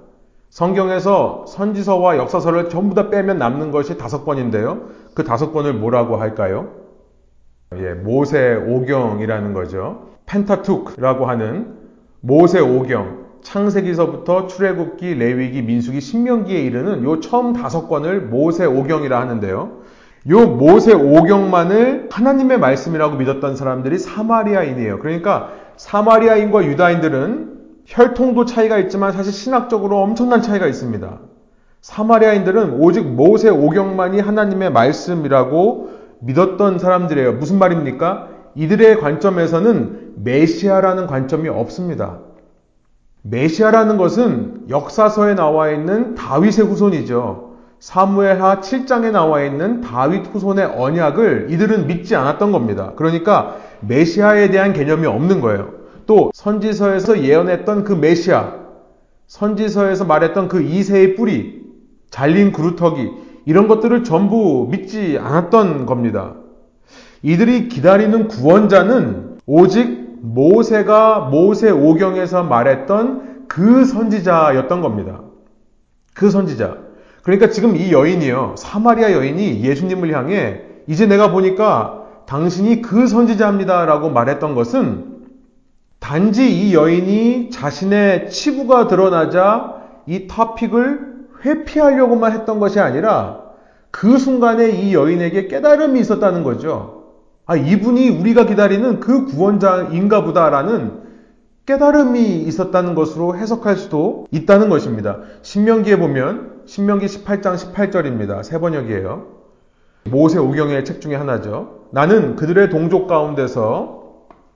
성경에서 0.54 1.46
선지서와 1.48 2.16
역사서를 2.16 2.68
전부 2.68 2.94
다 2.94 3.10
빼면 3.10 3.38
남는 3.38 3.72
것이 3.72 3.98
다섯 3.98 4.24
권인데요. 4.24 4.82
그 5.12 5.24
다섯 5.24 5.52
권을 5.52 5.72
뭐라고 5.72 6.16
할까요? 6.16 6.68
예, 7.76 7.92
모세 7.94 8.54
오경이라는 8.54 9.52
거죠. 9.52 10.10
펜타투크라고 10.26 11.26
하는 11.26 11.74
모세 12.20 12.60
오경, 12.60 13.24
창세기서부터 13.42 14.46
출애굽기, 14.46 15.16
레위기, 15.16 15.60
민수기, 15.62 16.00
신명기에 16.00 16.60
이르는 16.60 17.02
요 17.02 17.18
처음 17.18 17.52
다섯 17.52 17.88
권을 17.88 18.20
모세 18.20 18.64
오경이라 18.64 19.20
하는데요. 19.20 19.78
요 20.30 20.46
모세 20.46 20.92
오경만을 20.92 22.10
하나님의 22.12 22.60
말씀이라고 22.60 23.16
믿었던 23.16 23.56
사람들이 23.56 23.98
사마리아인이에요. 23.98 25.00
그러니까 25.00 25.50
사마리아인과 25.78 26.64
유다인들은 26.64 27.53
혈통도 27.86 28.44
차이가 28.46 28.78
있지만 28.78 29.12
사실 29.12 29.32
신학적으로 29.32 30.00
엄청난 30.00 30.42
차이가 30.42 30.66
있습니다. 30.66 31.18
사마리아인들은 31.80 32.80
오직 32.80 33.06
모세 33.06 33.50
오경만이 33.50 34.20
하나님의 34.20 34.72
말씀이라고 34.72 35.90
믿었던 36.20 36.78
사람들이에요. 36.78 37.34
무슨 37.34 37.58
말입니까? 37.58 38.28
이들의 38.54 39.00
관점에서는 39.00 40.14
메시아라는 40.16 41.06
관점이 41.06 41.48
없습니다. 41.48 42.20
메시아라는 43.22 43.96
것은 43.98 44.64
역사서에 44.68 45.34
나와 45.34 45.70
있는 45.70 46.14
다윗의 46.14 46.66
후손이죠. 46.66 47.54
사무엘하 47.80 48.60
7장에 48.60 49.10
나와 49.10 49.42
있는 49.42 49.82
다윗 49.82 50.26
후손의 50.32 50.64
언약을 50.64 51.48
이들은 51.50 51.86
믿지 51.86 52.16
않았던 52.16 52.52
겁니다. 52.52 52.92
그러니까 52.96 53.56
메시아에 53.80 54.50
대한 54.50 54.72
개념이 54.72 55.06
없는 55.06 55.42
거예요. 55.42 55.83
또 56.06 56.30
선지서에서 56.34 57.22
예언했던 57.22 57.84
그 57.84 57.92
메시아, 57.92 58.54
선지서에서 59.26 60.04
말했던 60.04 60.48
그 60.48 60.62
이세의 60.62 61.16
뿌리, 61.16 61.62
잘린 62.10 62.52
그루터기 62.52 63.10
이런 63.46 63.68
것들을 63.68 64.04
전부 64.04 64.68
믿지 64.70 65.18
않았던 65.18 65.86
겁니다. 65.86 66.34
이들이 67.22 67.68
기다리는 67.68 68.28
구원자는 68.28 69.38
오직 69.46 70.04
모세가 70.20 71.20
모세 71.30 71.70
오경에서 71.70 72.44
말했던 72.44 73.46
그 73.48 73.84
선지자였던 73.84 74.80
겁니다. 74.80 75.20
그 76.14 76.30
선지자. 76.30 76.78
그러니까 77.22 77.50
지금 77.50 77.76
이 77.76 77.92
여인이요. 77.92 78.54
사마리아 78.56 79.12
여인이 79.12 79.62
예수님을 79.64 80.14
향해 80.14 80.62
이제 80.86 81.06
내가 81.06 81.30
보니까 81.30 82.04
당신이 82.26 82.82
그 82.82 83.06
선지자입니다. 83.06 83.86
라고 83.86 84.10
말했던 84.10 84.54
것은 84.54 85.13
단지 86.04 86.52
이 86.52 86.74
여인이 86.74 87.48
자신의 87.48 88.28
치부가 88.28 88.88
드러나자 88.88 89.76
이 90.06 90.26
토픽을 90.26 91.14
회피하려고만 91.42 92.32
했던 92.32 92.60
것이 92.60 92.78
아니라 92.78 93.40
그 93.90 94.18
순간에 94.18 94.68
이 94.68 94.92
여인에게 94.92 95.48
깨달음이 95.48 95.98
있었다는 95.98 96.44
거죠. 96.44 97.04
아, 97.46 97.56
이분이 97.56 98.10
우리가 98.10 98.44
기다리는 98.44 99.00
그 99.00 99.24
구원자인가 99.24 100.24
보다라는 100.24 101.04
깨달음이 101.64 102.42
있었다는 102.42 102.94
것으로 102.94 103.38
해석할 103.38 103.76
수도 103.76 104.26
있다는 104.30 104.68
것입니다. 104.68 105.20
신명기에 105.40 105.98
보면 105.98 106.64
신명기 106.66 107.06
18장 107.06 107.56
18절입니다. 107.56 108.42
세 108.42 108.60
번역이에요. 108.60 109.24
모세 110.10 110.38
오경의 110.38 110.84
책 110.84 111.00
중에 111.00 111.14
하나죠. 111.14 111.86
나는 111.92 112.36
그들의 112.36 112.68
동족 112.68 113.06
가운데서 113.06 114.03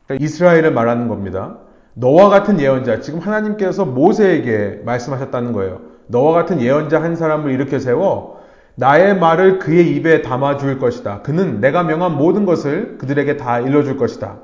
그러니까 0.09 0.25
이스라엘을 0.25 0.73
말하는 0.73 1.07
겁니다. 1.09 1.59
너와 1.95 2.29
같은 2.31 2.61
예언자, 2.61 3.01
지금 3.01 3.21
하나님께서 3.21 3.85
모세에게 3.85 4.81
말씀하셨다는 4.85 5.53
거예요. 5.53 5.81
너와 6.07 6.33
같은 6.33 6.61
예언자 6.61 7.03
한 7.03 7.15
사람을 7.15 7.53
일으켜 7.53 7.79
세워 7.79 8.39
나의 8.75 9.19
말을 9.19 9.59
그의 9.59 9.95
입에 9.95 10.23
담아 10.23 10.57
줄 10.57 10.79
것이다. 10.79 11.23
그는 11.23 11.61
내가 11.61 11.83
명한 11.83 12.17
모든 12.17 12.47
것을 12.47 12.97
그들에게 12.99 13.37
다 13.37 13.61
일러 13.61 13.83
줄 13.83 13.97
것이다. 13.97 14.39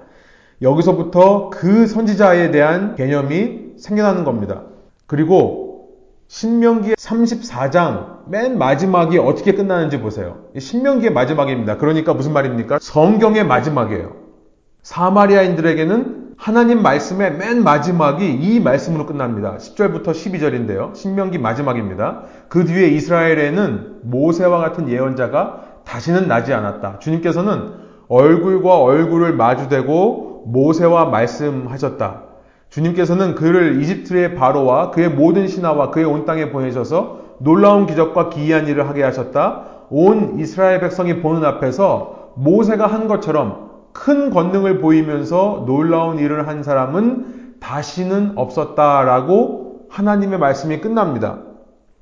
여기서부터 0.61 1.51
그 1.51 1.87
선지자에 1.87 2.51
대한 2.51 2.95
개념이 2.97 3.75
생겨나는 3.79 4.25
겁니다. 4.25 4.63
그리고 5.07 5.89
신명기 6.29 6.95
34장 6.95 8.29
맨 8.29 8.59
마지막이 8.59 9.19
어떻게 9.19 9.53
끝나는지 9.53 10.01
보세요. 10.01 10.39
신명기의 10.59 11.13
마지막입니다. 11.13 11.77
그러니까 11.79 12.13
무슨 12.13 12.33
말입니까? 12.33 12.79
성경의 12.81 13.47
마지막이에요. 13.47 14.24
사마리아인들에게는 14.85 16.35
하나님 16.37 16.83
말씀의 16.83 17.39
맨 17.39 17.65
마지막이 17.65 18.31
이 18.31 18.61
말씀으로 18.61 19.07
끝납니다. 19.07 19.57
10절부터 19.57 20.09
12절인데요. 20.09 20.95
신명기 20.95 21.39
마지막입니다. 21.39 22.25
그 22.49 22.67
뒤에 22.67 22.89
이스라엘에는 22.89 24.01
모세와 24.03 24.59
같은 24.59 24.91
예언자가 24.91 25.63
다시는 25.87 26.29
나지 26.29 26.53
않았다. 26.53 26.99
주님께서는 26.99 27.73
얼굴과 28.09 28.77
얼굴을 28.79 29.33
마주대고 29.33 30.45
모세와 30.49 31.07
말씀하셨다. 31.07 32.23
주님께서는 32.69 33.37
그를 33.37 33.81
이집트의 33.81 34.35
바로와 34.35 34.91
그의 34.91 35.09
모든 35.09 35.49
신하와 35.49 35.93
그의 35.93 36.05
온 36.05 36.27
땅에 36.27 36.51
보내셔서 36.51 37.21
놀라운 37.39 37.87
기적과 37.87 38.29
기이한 38.29 38.69
일을 38.69 38.87
하게 38.87 39.03
하셨다. 39.03 39.63
온 39.89 40.39
이스라엘 40.41 40.81
백성이 40.81 41.23
보는 41.23 41.43
앞에서 41.43 42.33
모세가 42.37 42.87
한 42.87 43.09
것처럼 43.09 43.74
큰 43.95 44.29
권능을 44.31 44.81
보이면서 44.81 45.65
놀라운 45.67 46.19
일을 46.19 46.47
한 46.47 46.63
사람은 46.63 47.55
다시는 47.61 48.33
없었다라고 48.35 49.87
하나님의 49.89 50.39
말씀이 50.39 50.81
끝납니다. 50.81 51.39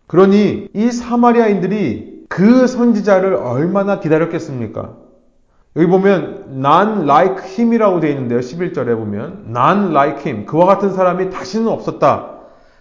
그러니 0.09 0.69
이 0.75 0.91
사마리아인들이 0.91 2.25
그 2.29 2.67
선지자를 2.67 3.35
얼마나 3.35 4.01
기다렸겠습니까? 4.01 4.95
여기 5.77 5.87
보면 5.87 6.47
none 6.51 7.03
like 7.05 7.37
him이라고 7.45 8.01
되어 8.01 8.11
있는데요. 8.11 8.41
11절에 8.41 8.97
보면 8.97 9.45
none 9.49 9.91
like 9.91 10.27
him 10.27 10.47
그와 10.47 10.67
같은 10.67 10.93
사람이 10.95 11.31
다시는 11.31 11.69
없었다. 11.69 12.31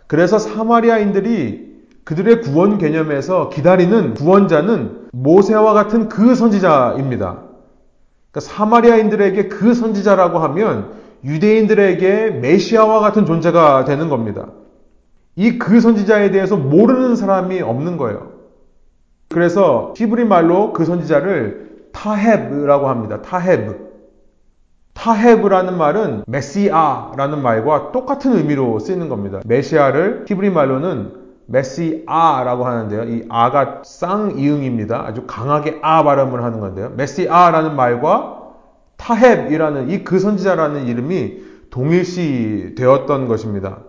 그래서 0.08 0.40
사마리아인들이 0.40 1.72
그들의 2.06 2.42
구원 2.42 2.78
개념에서 2.78 3.50
기다리는 3.50 4.14
구원자는 4.14 5.10
모세와 5.12 5.74
같은 5.74 6.10
그 6.10 6.34
선지자입니다. 6.34 7.51
그러니까 8.32 8.40
사마리아인들에게 8.40 9.48
그 9.50 9.74
선지자라고 9.74 10.40
하면 10.40 10.94
유대인들에게 11.24 12.30
메시아와 12.32 13.00
같은 13.00 13.26
존재가 13.26 13.86
되는 13.86 14.10
겁니다. 14.10 14.48
이 15.36 15.58
그 15.58 15.80
선지자에 15.80 16.32
대해서 16.32 16.58
모르는 16.58 17.16
사람이 17.16 17.62
없는 17.62 17.98
거예요. 17.98 18.32
그래서 19.30 19.94
히브리 19.96 20.26
말로 20.26 20.74
그 20.74 20.84
선지자를 20.86 21.90
תהב라고 21.94 22.90
합니다. 22.90 23.22
תהב. 23.22 23.92
תהב라는 24.94 25.78
말은 25.78 26.24
메시아라는 26.28 27.42
말과 27.42 27.92
똑같은 27.92 28.36
의미로 28.36 28.80
쓰이는 28.80 29.08
겁니다. 29.10 29.40
메시아를 29.46 30.26
히브리 30.28 30.50
말로는 30.50 31.21
메시아라고 31.52 32.66
하는데요. 32.66 33.04
이 33.04 33.26
아가 33.30 33.82
쌍이응입니다. 33.84 35.06
아주 35.06 35.24
강하게 35.28 35.80
아 35.82 36.04
발음을 36.04 36.44
하는 36.44 36.60
건데요. 36.60 36.92
메시아라는 36.96 37.76
말과 37.76 38.40
타헵이라는 38.98 39.90
이 39.90 40.04
그 40.04 40.20
선지자라는 40.20 40.88
이름이 40.88 41.42
동일시 41.70 42.76
되었던 42.78 43.28
것입니다. 43.28 43.80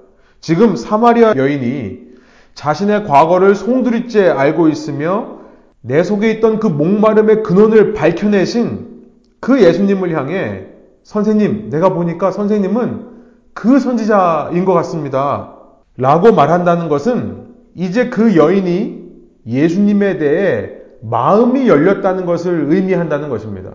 지금 0.40 0.76
사마리아 0.76 1.34
여인이 1.36 2.12
자신의 2.54 3.04
과거를 3.04 3.54
송두리째 3.54 4.28
알고 4.28 4.68
있으며 4.68 5.38
내 5.80 6.02
속에 6.02 6.30
있던 6.32 6.60
그 6.60 6.66
목마름의 6.66 7.42
근원을 7.42 7.94
밝혀내신 7.94 8.92
그 9.40 9.62
예수님을 9.62 10.16
향해 10.16 10.66
선생님, 11.02 11.70
내가 11.70 11.90
보니까 11.90 12.30
선생님은 12.30 13.06
그 13.54 13.78
선지자인 13.80 14.64
것 14.64 14.72
같습니다. 14.74 15.54
라고 15.96 16.32
말한다는 16.32 16.88
것은 16.88 17.51
이제 17.74 18.08
그 18.08 18.36
여인이 18.36 19.02
예수님에 19.46 20.18
대해 20.18 20.70
마음이 21.00 21.68
열렸다는 21.68 22.26
것을 22.26 22.66
의미한다는 22.68 23.28
것입니다. 23.28 23.72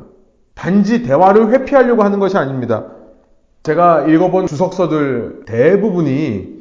단지 0.54 1.04
대화를 1.04 1.52
회피하려고 1.52 2.04
하는 2.04 2.20
것이 2.20 2.38
아닙니다. 2.38 2.86
제가 3.64 4.08
읽어본 4.08 4.48
주석서들 4.48 5.42
대부분이 5.46 6.58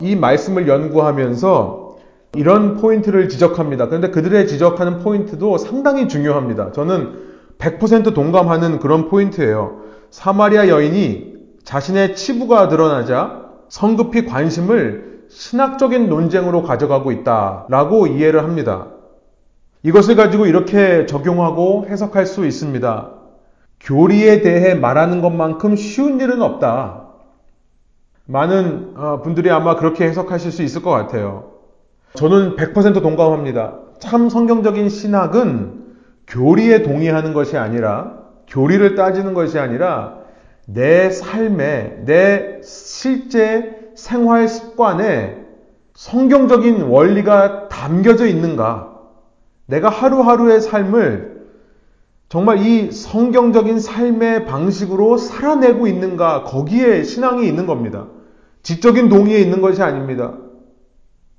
이 0.00 0.16
말씀을 0.16 0.66
연구하면서 0.66 1.98
이런 2.36 2.76
포인트를 2.76 3.28
지적합니다. 3.28 3.86
그런데 3.86 4.10
그들의 4.10 4.46
지적하는 4.48 5.00
포인트도 5.00 5.58
상당히 5.58 6.08
중요합니다. 6.08 6.72
저는 6.72 7.28
100% 7.58 8.14
동감하는 8.14 8.78
그런 8.78 9.08
포인트예요. 9.08 9.82
사마리아 10.10 10.68
여인이 10.68 11.34
자신의 11.64 12.16
치부가 12.16 12.68
드러나자 12.68 13.46
성급히 13.68 14.24
관심을 14.24 15.07
신학적인 15.28 16.08
논쟁으로 16.08 16.62
가져가고 16.62 17.12
있다라고 17.12 18.06
이해를 18.06 18.42
합니다. 18.42 18.88
이것을 19.82 20.16
가지고 20.16 20.46
이렇게 20.46 21.06
적용하고 21.06 21.86
해석할 21.88 22.26
수 22.26 22.46
있습니다. 22.46 23.12
교리에 23.80 24.40
대해 24.40 24.74
말하는 24.74 25.20
것만큼 25.20 25.76
쉬운 25.76 26.20
일은 26.20 26.42
없다. 26.42 27.04
많은 28.26 28.94
어, 28.96 29.22
분들이 29.22 29.50
아마 29.50 29.76
그렇게 29.76 30.04
해석하실 30.04 30.52
수 30.52 30.62
있을 30.62 30.82
것 30.82 30.90
같아요. 30.90 31.52
저는 32.14 32.56
100% 32.56 33.02
동감합니다. 33.02 33.78
참 34.00 34.28
성경적인 34.28 34.88
신학은 34.88 35.84
교리에 36.26 36.82
동의하는 36.82 37.32
것이 37.32 37.56
아니라 37.56 38.18
교리를 38.48 38.94
따지는 38.96 39.34
것이 39.34 39.58
아니라 39.58 40.18
내 40.66 41.10
삶에 41.10 42.02
내 42.04 42.60
실제 42.62 43.77
생활 43.98 44.46
습관에 44.46 45.44
성경적인 45.94 46.82
원리가 46.82 47.68
담겨져 47.68 48.26
있는가? 48.26 48.96
내가 49.66 49.88
하루하루의 49.88 50.60
삶을 50.60 51.48
정말 52.28 52.58
이 52.58 52.92
성경적인 52.92 53.80
삶의 53.80 54.46
방식으로 54.46 55.16
살아내고 55.16 55.88
있는가? 55.88 56.44
거기에 56.44 57.02
신앙이 57.02 57.44
있는 57.44 57.66
겁니다. 57.66 58.06
지적인 58.62 59.08
동의에 59.08 59.40
있는 59.40 59.60
것이 59.60 59.82
아닙니다. 59.82 60.34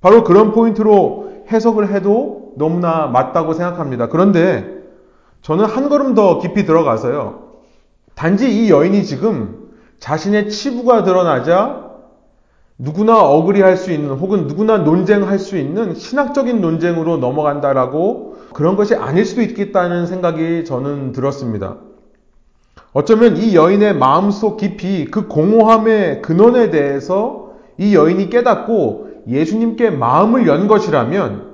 바로 0.02 0.22
그런 0.22 0.52
포인트로 0.52 1.44
해석을 1.50 1.90
해도 1.94 2.52
너무나 2.58 3.06
맞다고 3.06 3.54
생각합니다. 3.54 4.08
그런데 4.08 4.82
저는 5.40 5.64
한 5.64 5.88
걸음 5.88 6.14
더 6.14 6.38
깊이 6.38 6.66
들어가서요. 6.66 7.52
단지 8.14 8.50
이 8.50 8.70
여인이 8.70 9.02
지금 9.04 9.70
자신의 9.98 10.50
치부가 10.50 11.04
드러나자 11.04 11.89
누구나 12.82 13.22
어그리할 13.22 13.76
수 13.76 13.92
있는 13.92 14.14
혹은 14.14 14.46
누구나 14.46 14.78
논쟁할 14.78 15.38
수 15.38 15.58
있는 15.58 15.94
신학적인 15.94 16.62
논쟁으로 16.62 17.18
넘어간다라고 17.18 18.36
그런 18.54 18.74
것이 18.74 18.94
아닐 18.94 19.26
수도 19.26 19.42
있겠다는 19.42 20.06
생각이 20.06 20.64
저는 20.64 21.12
들었습니다. 21.12 21.76
어쩌면 22.94 23.36
이 23.36 23.54
여인의 23.54 23.96
마음속 23.96 24.56
깊이 24.56 25.04
그 25.04 25.28
공허함의 25.28 26.22
근원에 26.22 26.70
대해서 26.70 27.50
이 27.76 27.94
여인이 27.94 28.30
깨닫고 28.30 29.08
예수님께 29.28 29.90
마음을 29.90 30.46
연 30.46 30.66
것이라면 30.66 31.50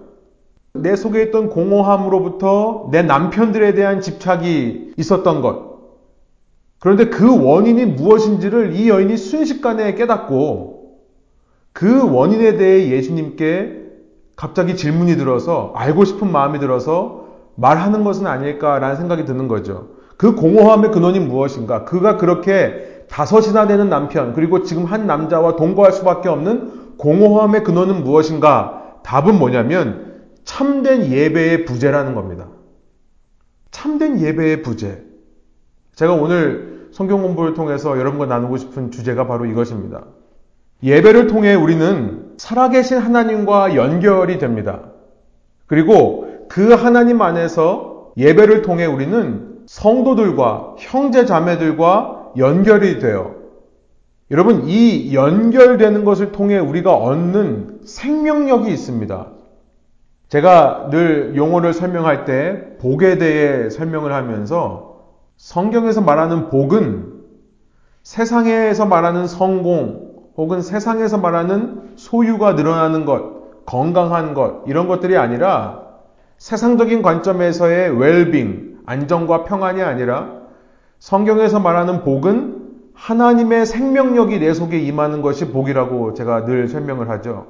내 0.75 0.95
속에 0.95 1.25
있던 1.25 1.51
공허함으로부터 1.51 2.91
내 2.93 3.03
남편들에 3.03 3.75
대한 3.75 4.01
집착이 4.01 4.93
있었던 4.97 5.43
것. 5.43 5.67
그런데 6.79 7.07
그 7.07 7.45
원인이 7.45 7.85
무엇인지를 7.85 8.77
이 8.77 8.89
여인이 8.89 9.17
순식간에 9.17 9.97
깨닫고 9.97 10.76
그 11.77 12.11
원인에 12.11 12.57
대해 12.57 12.89
예수님께 12.89 13.83
갑자기 14.35 14.77
질문이 14.77 15.17
들어서 15.17 15.75
알고 15.77 16.07
싶은 16.07 16.33
마음이 16.33 16.59
들어서 16.59 17.27
말하는 17.55 18.03
것은 18.03 18.27
아닐까라는 18.27 18.97
생각이 18.97 19.27
드는 19.27 19.47
거죠. 19.47 19.89
그 20.17 20.35
공허함의 20.35 20.91
근원이 20.91 21.21
무엇인가? 21.21 21.85
그가 21.85 22.17
그렇게 22.17 23.05
다섯이나 23.11 23.67
되는 23.67 23.91
남편, 23.91 24.33
그리고 24.33 24.63
지금 24.63 24.87
한 24.87 25.07
남자와 25.07 25.57
동거할 25.57 25.93
수밖에 25.93 26.31
없는 26.31 26.97
공허함의 26.97 27.63
근원은 27.63 28.05
무엇인가? 28.05 29.01
답은 29.03 29.39
뭐냐면 29.39 30.23
참된 30.45 31.05
예배의 31.05 31.67
부재라는 31.67 32.15
겁니다. 32.15 32.49
참된 33.71 34.19
예배의 34.19 34.63
부재. 34.63 35.03
제가 35.95 36.15
오늘 36.15 36.89
성경 36.93 37.21
공부를 37.21 37.53
통해서 37.53 37.99
여러분과 37.99 38.25
나누고 38.25 38.57
싶은 38.57 38.91
주제가 38.91 39.27
바로 39.27 39.45
이것입니다. 39.45 40.05
예배를 40.83 41.27
통해 41.27 41.55
우리는 41.55 42.35
살아계신 42.37 42.99
하나님과 42.99 43.77
연결이 43.77 44.39
됩니다. 44.39 44.83
그리고 45.67 46.47
그 46.49 46.73
하나님 46.73 47.23
안에서 47.23 48.13
예배를 48.17 48.63
통해 48.63 48.87
우리는 48.87 49.57
성도들과 49.67 50.77
형제 50.79 51.27
자매들과 51.27 52.33
연결이 52.37 52.99
돼요. 52.99 53.35
여러분, 54.31 54.65
이 54.67 55.15
연결되는 55.15 56.05
것을 56.05 56.33
통해 56.33 56.59
우리가 56.59 56.95
얻는 56.95 57.81
생명력이 57.85 58.71
있습니다. 58.71 59.27
제가 60.29 60.89
늘 60.91 61.35
용어를 61.37 61.73
설명할 61.73 62.25
때 62.25 62.77
복에 62.79 63.19
대해 63.19 63.71
설명을 63.71 64.13
하면서 64.13 64.97
성경에서 65.37 66.01
말하는 66.01 66.49
복은 66.49 67.13
세상에서 68.03 68.87
말하는 68.87 69.27
성공, 69.27 70.06
혹은 70.37 70.61
세상에서 70.61 71.19
말하는 71.19 71.93
소유가 71.97 72.53
늘어나는 72.53 73.05
것, 73.05 73.65
건강한 73.65 74.35
것, 74.35 74.63
이런 74.67 74.87
것들이 74.87 75.17
아니라 75.17 75.83
세상적인 76.39 77.03
관점에서의 77.03 77.99
웰빙, 77.99 78.81
안정과 78.87 79.45
평안이 79.45 79.83
아니라 79.83 80.31
성경에서 80.99 81.61
말하는 81.61 82.05
복은 82.05 82.67
하나님의 82.95 83.67
생명력이 83.67 84.39
내 84.39 84.55
속에 84.55 84.79
임하는 84.79 85.23
것이 85.23 85.51
복이라고 85.51 86.15
제가 86.15 86.45
늘 86.45 86.69
설명을 86.69 87.09
하죠. 87.11 87.47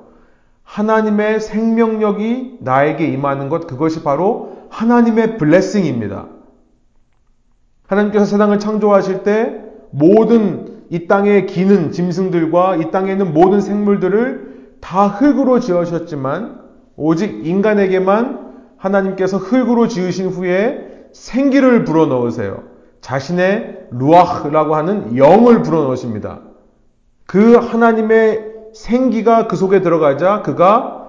하나님의 0.62 1.40
생명력이 1.40 2.58
나에게 2.60 3.06
임하는 3.06 3.48
것, 3.48 3.66
그것이 3.66 4.02
바로 4.02 4.66
하나님의 4.70 5.38
블레싱입니다. 5.38 6.26
하나님께서 7.86 8.24
세상을 8.24 8.58
창조하실 8.58 9.22
때 9.22 9.60
모든 9.90 10.75
이 10.90 11.06
땅에 11.06 11.46
기는 11.46 11.92
짐승들과 11.92 12.76
이 12.76 12.90
땅에 12.90 13.12
있는 13.12 13.32
모든 13.32 13.60
생물들을 13.60 14.76
다 14.80 15.08
흙으로 15.08 15.60
지으셨지만 15.60 16.60
오직 16.96 17.46
인간에게만 17.46 18.46
하나님께서 18.76 19.38
흙으로 19.38 19.88
지으신 19.88 20.28
후에 20.28 21.08
생기를 21.12 21.84
불어넣으세요. 21.84 22.62
자신의 23.00 23.88
루아흐라고 23.90 24.74
하는 24.74 25.16
영을 25.16 25.62
불어넣으십니다. 25.62 26.40
그 27.26 27.54
하나님의 27.56 28.52
생기가 28.74 29.46
그 29.46 29.56
속에 29.56 29.80
들어가자 29.80 30.42
그가 30.42 31.06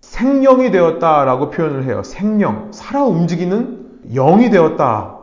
생명이 0.00 0.70
되었다라고 0.70 1.50
표현을 1.50 1.84
해요. 1.84 2.02
생명, 2.02 2.68
살아 2.72 3.04
움직이는 3.04 4.00
영이 4.14 4.50
되었다. 4.50 5.16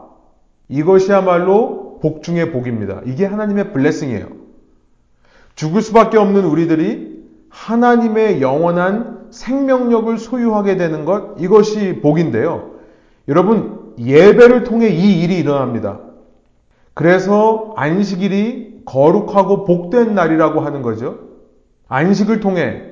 이것이야말로 0.69 1.82
복 2.03 2.21
중의 2.21 2.51
복입니다. 2.51 2.99
이게 3.05 3.25
하나님의 3.25 3.71
블레싱이에요. 3.71 4.27
죽을 5.55 5.81
수밖에 5.81 6.17
없는 6.17 6.43
우리들이 6.43 7.23
하나님의 7.47 8.41
영원한 8.41 9.27
생명력을 9.31 10.17
소유하게 10.17 10.75
되는 10.75 11.05
것, 11.05 11.35
이것이 11.39 12.01
복인데요. 12.01 12.71
여러분, 13.29 13.93
예배를 13.97 14.65
통해 14.65 14.89
이 14.89 15.23
일이 15.23 15.37
일어납니다. 15.37 16.01
그래서 16.93 17.73
안식일이 17.77 18.81
거룩하고 18.83 19.63
복된 19.63 20.13
날이라고 20.13 20.59
하는 20.59 20.81
거죠. 20.81 21.19
안식을 21.87 22.41
통해 22.41 22.83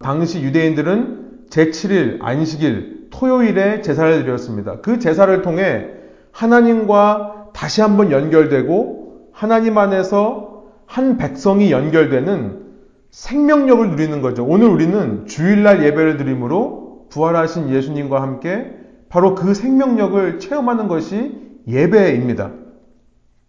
당시 0.00 0.42
유대인들은 0.42 1.46
제7일 1.48 2.18
안식일 2.22 3.06
토요일에 3.10 3.82
제사를 3.82 4.24
드렸습니다. 4.24 4.80
그 4.80 4.98
제사를 4.98 5.42
통해 5.42 5.90
하나님과 6.32 7.37
다시 7.58 7.80
한번 7.80 8.12
연결되고 8.12 9.30
하나님 9.32 9.78
안에서 9.78 10.62
한 10.86 11.16
백성이 11.16 11.72
연결되는 11.72 12.66
생명력을 13.10 13.90
누리는 13.90 14.22
거죠. 14.22 14.44
오늘 14.44 14.68
우리는 14.68 15.26
주일날 15.26 15.82
예배를 15.82 16.18
드림으로 16.18 17.08
부활하신 17.10 17.70
예수님과 17.70 18.22
함께 18.22 18.76
바로 19.08 19.34
그 19.34 19.54
생명력을 19.54 20.38
체험하는 20.38 20.86
것이 20.86 21.36
예배입니다. 21.66 22.52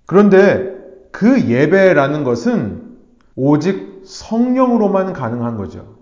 그런데 0.07 0.75
그 1.11 1.41
예배라는 1.47 2.23
것은 2.23 2.81
오직 3.35 4.01
성령으로만 4.05 5.13
가능한 5.13 5.55
거죠. 5.55 5.97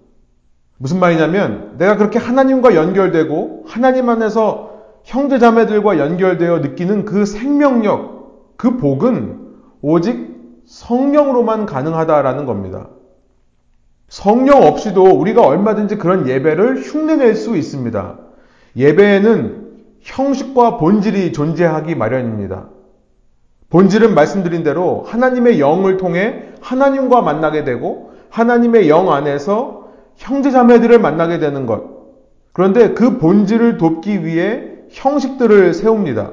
무슨 0.77 1.01
말이냐면 1.01 1.75
내가 1.77 1.97
그렇게 1.97 2.19
하나님과 2.19 2.73
연결되고 2.73 3.65
하나님 3.67 4.07
안에서 4.07 4.66
형제 5.07 5.39
자매들과 5.39 5.99
연결되어 5.99 6.59
느끼는 6.59 7.05
그 7.05 7.25
생명력, 7.25 8.57
그 8.57 8.75
복은 8.75 9.39
오직 9.81 10.35
성령으로만 10.65 11.65
가능하다라는 11.65 12.45
겁니다. 12.45 12.89
성령 14.09 14.63
없이도 14.63 15.17
우리가 15.17 15.47
얼마든지 15.47 15.95
그런 15.97 16.27
예배를 16.27 16.81
흉내낼 16.81 17.35
수 17.35 17.55
있습니다. 17.55 18.19
예배에는 18.75 19.67
형식과 20.01 20.75
본질이 20.75 21.31
존재하기 21.31 21.95
마련입니다. 21.95 22.67
본질은 23.69 24.13
말씀드린 24.13 24.63
대로 24.63 25.03
하나님의 25.07 25.61
영을 25.61 25.95
통해 25.95 26.49
하나님과 26.59 27.21
만나게 27.21 27.63
되고 27.63 28.11
하나님의 28.29 28.89
영 28.89 29.13
안에서 29.13 29.87
형제 30.17 30.51
자매들을 30.51 30.99
만나게 30.99 31.39
되는 31.39 31.65
것. 31.65 31.95
그런데 32.51 32.93
그 32.93 33.19
본질을 33.19 33.77
돕기 33.77 34.25
위해 34.25 34.75
형식들을 34.89 35.73
세웁니다. 35.73 36.31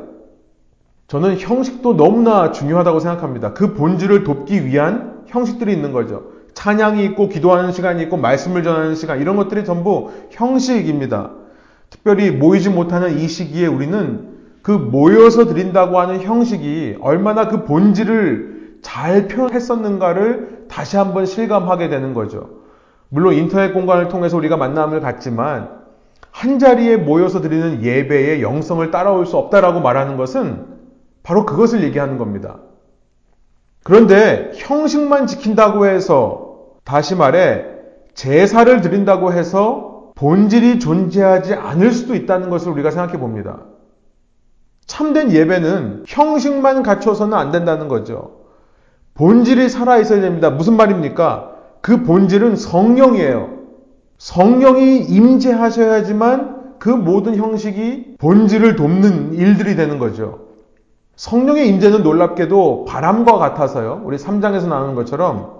저는 1.06 1.38
형식도 1.38 1.96
너무나 1.96 2.50
중요하다고 2.50 3.00
생각합니다. 3.00 3.52
그 3.52 3.74
본질을 3.74 4.24
돕기 4.24 4.66
위한 4.66 5.22
형식들이 5.26 5.72
있는 5.72 5.92
거죠. 5.92 6.32
찬양이 6.54 7.04
있고 7.06 7.28
기도하는 7.28 7.72
시간이 7.72 8.02
있고 8.04 8.16
말씀을 8.16 8.62
전하는 8.62 8.94
시간 8.94 9.20
이런 9.20 9.36
것들이 9.36 9.64
전부 9.64 10.10
형식입니다. 10.30 11.32
특별히 11.90 12.30
모이지 12.30 12.70
못하는 12.70 13.18
이 13.18 13.28
시기에 13.28 13.66
우리는 13.66 14.34
그 14.62 14.70
모여서 14.70 15.44
드린다고 15.46 15.98
하는 15.98 16.22
형식이 16.22 16.96
얼마나 17.00 17.48
그 17.48 17.64
본질을 17.64 18.78
잘 18.82 19.28
표현했었는가를 19.28 20.66
다시 20.68 20.96
한번 20.96 21.26
실감하게 21.26 21.88
되는 21.88 22.14
거죠. 22.14 22.62
물론 23.08 23.34
인터넷 23.34 23.72
공간을 23.72 24.08
통해서 24.08 24.36
우리가 24.36 24.56
만남을 24.56 25.00
갖지만 25.00 25.83
한 26.34 26.58
자리에 26.58 26.96
모여서 26.96 27.40
드리는 27.40 27.84
예배의 27.84 28.42
영성을 28.42 28.90
따라올 28.90 29.24
수 29.24 29.36
없다라고 29.36 29.78
말하는 29.78 30.16
것은 30.16 30.66
바로 31.22 31.46
그것을 31.46 31.84
얘기하는 31.84 32.18
겁니다. 32.18 32.58
그런데 33.84 34.50
형식만 34.56 35.28
지킨다고 35.28 35.86
해서 35.86 36.56
다시 36.82 37.14
말해 37.14 37.64
제사를 38.14 38.80
드린다고 38.80 39.32
해서 39.32 40.10
본질이 40.16 40.80
존재하지 40.80 41.54
않을 41.54 41.92
수도 41.92 42.16
있다는 42.16 42.50
것을 42.50 42.72
우리가 42.72 42.90
생각해 42.90 43.20
봅니다. 43.20 43.60
참된 44.86 45.30
예배는 45.30 46.02
형식만 46.08 46.82
갖춰서는 46.82 47.38
안 47.38 47.52
된다는 47.52 47.86
거죠. 47.86 48.40
본질이 49.14 49.68
살아 49.68 49.98
있어야 49.98 50.20
됩니다. 50.20 50.50
무슨 50.50 50.76
말입니까? 50.76 51.52
그 51.80 52.02
본질은 52.02 52.56
성령이에요. 52.56 53.53
성령이 54.24 55.00
임재하셔야지만 55.00 56.78
그 56.78 56.88
모든 56.88 57.36
형식이 57.36 58.16
본질을 58.18 58.74
돕는 58.74 59.34
일들이 59.34 59.76
되는 59.76 59.98
거죠. 59.98 60.46
성령의 61.16 61.68
임재는 61.68 62.02
놀랍게도 62.02 62.86
바람과 62.88 63.36
같아서요. 63.36 64.00
우리 64.02 64.16
3장에서 64.16 64.66
나오는 64.66 64.94
것처럼 64.94 65.52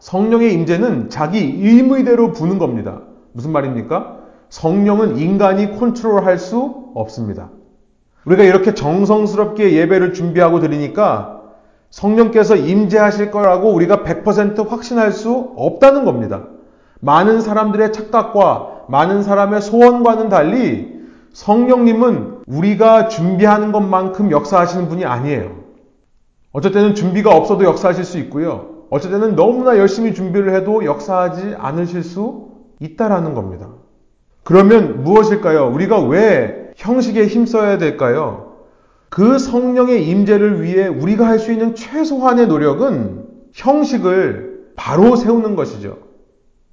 성령의 0.00 0.52
임재는 0.54 1.10
자기 1.10 1.38
의무대로 1.38 2.32
부는 2.32 2.58
겁니다. 2.58 3.02
무슨 3.32 3.52
말입니까? 3.52 4.16
성령은 4.48 5.18
인간이 5.18 5.78
컨트롤할 5.78 6.36
수 6.36 6.90
없습니다. 6.96 7.50
우리가 8.24 8.42
이렇게 8.42 8.74
정성스럽게 8.74 9.74
예배를 9.74 10.14
준비하고 10.14 10.58
드리니까 10.58 11.42
성령께서 11.90 12.56
임재하실 12.56 13.30
거라고 13.30 13.72
우리가 13.72 13.98
100% 13.98 14.68
확신할 14.68 15.12
수 15.12 15.52
없다는 15.54 16.04
겁니다. 16.04 16.48
많은 17.00 17.40
사람들의 17.40 17.92
착각과 17.92 18.84
많은 18.88 19.22
사람의 19.22 19.62
소원과는 19.62 20.28
달리 20.28 21.00
성령님은 21.32 22.42
우리가 22.46 23.08
준비하는 23.08 23.72
것만큼 23.72 24.30
역사하시는 24.30 24.88
분이 24.88 25.04
아니에요. 25.04 25.60
때는 26.72 26.94
준비가 26.94 27.34
없어도 27.34 27.64
역사하실 27.64 28.04
수 28.04 28.18
있고요. 28.18 28.86
때는 29.00 29.36
너무나 29.36 29.78
열심히 29.78 30.14
준비를 30.14 30.54
해도 30.54 30.84
역사하지 30.84 31.54
않으실 31.56 32.02
수 32.02 32.48
있다라는 32.80 33.34
겁니다. 33.34 33.68
그러면 34.42 35.04
무엇일까요? 35.04 35.70
우리가 35.72 36.00
왜 36.00 36.72
형식에 36.76 37.26
힘써야 37.26 37.78
될까요? 37.78 38.54
그 39.08 39.38
성령의 39.38 40.08
임재를 40.08 40.62
위해 40.62 40.88
우리가 40.88 41.26
할 41.26 41.38
수 41.38 41.52
있는 41.52 41.74
최소한의 41.74 42.48
노력은 42.48 43.24
형식을 43.52 44.72
바로 44.76 45.14
세우는 45.14 45.56
것이죠. 45.56 46.09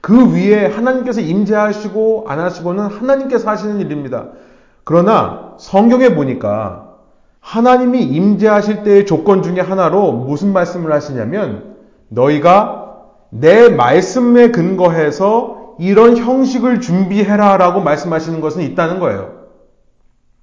그 0.01 0.33
위에 0.33 0.67
하나님께서 0.67 1.21
임재하시고 1.21 2.25
안 2.27 2.39
하시고는 2.39 2.85
하나님께서 2.85 3.49
하시는 3.49 3.79
일입니다. 3.79 4.27
그러나 4.83 5.55
성경에 5.57 6.15
보니까 6.15 6.95
하나님이 7.39 8.03
임재하실 8.03 8.83
때의 8.83 9.05
조건 9.05 9.41
중에 9.43 9.59
하나로 9.59 10.11
무슨 10.11 10.53
말씀을 10.53 10.91
하시냐면 10.91 11.75
너희가 12.09 12.95
내 13.29 13.69
말씀에 13.69 14.51
근거해서 14.51 15.75
이런 15.79 16.17
형식을 16.17 16.81
준비해라 16.81 17.57
라고 17.57 17.81
말씀하시는 17.81 18.41
것은 18.41 18.61
있다는 18.63 18.99
거예요. 18.99 19.33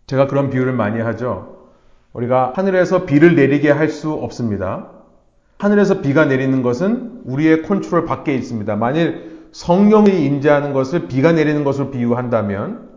제가 0.07 0.27
그런 0.27 0.51
비유를 0.51 0.73
많이 0.73 1.01
하죠. 1.01 1.57
우리가 2.12 2.53
하늘에서 2.55 3.05
비를 3.05 3.35
내리게 3.35 3.71
할 3.71 3.88
수 3.88 4.12
없습니다. 4.12 4.88
하늘에서 5.59 6.01
비가 6.01 6.25
내리는 6.25 6.62
것은 6.62 7.23
우리의 7.25 7.62
컨트롤 7.62 8.05
밖에 8.05 8.35
있습니다. 8.35 8.77
만일 8.77 9.34
성령이 9.55 10.25
임재하는 10.25 10.73
것을 10.73 11.07
비가 11.07 11.31
내리는 11.31 11.62
것으로 11.62 11.93
비유한다면 11.93 12.88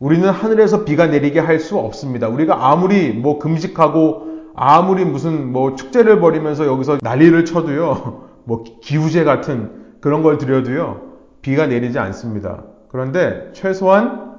우리는 0.00 0.28
하늘에서 0.28 0.84
비가 0.84 1.06
내리게 1.06 1.38
할 1.38 1.60
수 1.60 1.78
없습니다. 1.78 2.28
우리가 2.28 2.68
아무리 2.68 3.12
뭐 3.12 3.38
금식하고 3.38 4.50
아무리 4.56 5.04
무슨 5.04 5.52
뭐 5.52 5.76
축제를 5.76 6.18
벌이면서 6.20 6.66
여기서 6.66 6.98
난리를 7.00 7.44
쳐도요. 7.44 8.24
뭐 8.44 8.64
기후제 8.82 9.22
같은 9.22 9.70
그런 10.00 10.22
걸 10.24 10.36
드려도요. 10.36 11.00
비가 11.42 11.68
내리지 11.68 11.98
않습니다. 12.00 12.64
그런데 12.88 13.50
최소한 13.52 14.34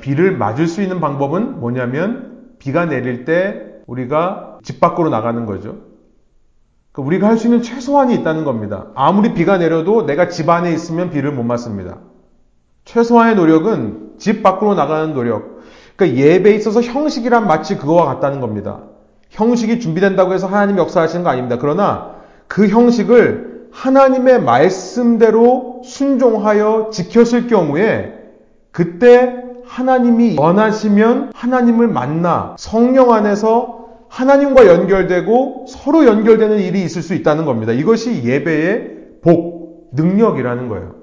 비를 0.00 0.38
맞을 0.38 0.66
수 0.66 0.80
있는 0.80 1.00
방법은 1.00 1.60
뭐냐면 1.60 2.54
비가 2.58 2.86
내릴 2.86 3.26
때 3.26 3.62
우리가 3.86 4.58
집 4.62 4.80
밖으로 4.80 5.10
나가는 5.10 5.44
거죠. 5.44 5.87
그러니까 6.98 7.02
우리가 7.02 7.28
할 7.28 7.38
수 7.38 7.46
있는 7.46 7.62
최소한이 7.62 8.14
있다는 8.16 8.44
겁니다. 8.44 8.86
아무리 8.94 9.32
비가 9.32 9.56
내려도 9.56 10.04
내가 10.04 10.28
집 10.28 10.50
안에 10.50 10.72
있으면 10.72 11.10
비를 11.10 11.30
못 11.30 11.44
맞습니다. 11.44 11.98
최소한의 12.84 13.36
노력은 13.36 14.14
집 14.18 14.42
밖으로 14.42 14.74
나가는 14.74 15.14
노력. 15.14 15.60
그러니까 15.94 16.18
예배에 16.18 16.54
있어서 16.56 16.82
형식이란 16.82 17.46
마치 17.46 17.76
그거와 17.76 18.04
같다는 18.06 18.40
겁니다. 18.40 18.80
형식이 19.30 19.78
준비된다고 19.78 20.32
해서 20.32 20.46
하나님 20.48 20.78
역사하시는 20.78 21.22
거 21.22 21.30
아닙니다. 21.30 21.58
그러나 21.60 22.16
그 22.48 22.66
형식을 22.66 23.68
하나님의 23.70 24.42
말씀대로 24.42 25.82
순종하여 25.84 26.88
지켰을 26.90 27.46
경우에 27.46 28.14
그때 28.72 29.44
하나님이 29.66 30.36
원하시면 30.38 31.32
하나님을 31.34 31.88
만나 31.88 32.56
성령 32.58 33.12
안에서 33.12 33.87
하나님과 34.08 34.66
연결되고 34.66 35.66
서로 35.68 36.06
연결되는 36.06 36.58
일이 36.58 36.82
있을 36.82 37.02
수 37.02 37.14
있다는 37.14 37.44
겁니다. 37.44 37.72
이것이 37.72 38.24
예배의 38.24 38.96
복, 39.22 39.90
능력이라는 39.92 40.68
거예요. 40.68 40.94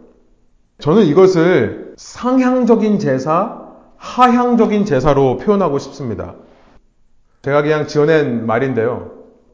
저는 0.80 1.04
이것을 1.04 1.94
상향적인 1.98 3.00
제사, 3.00 3.62
하향적인 3.98 4.86
제사로 4.86 5.38
표현하고 5.38 5.80
싶습니다. 5.80 6.36
제가 7.42 7.62
그냥 7.62 7.88
지어낸 7.88 8.46
말인데요. 8.46 9.12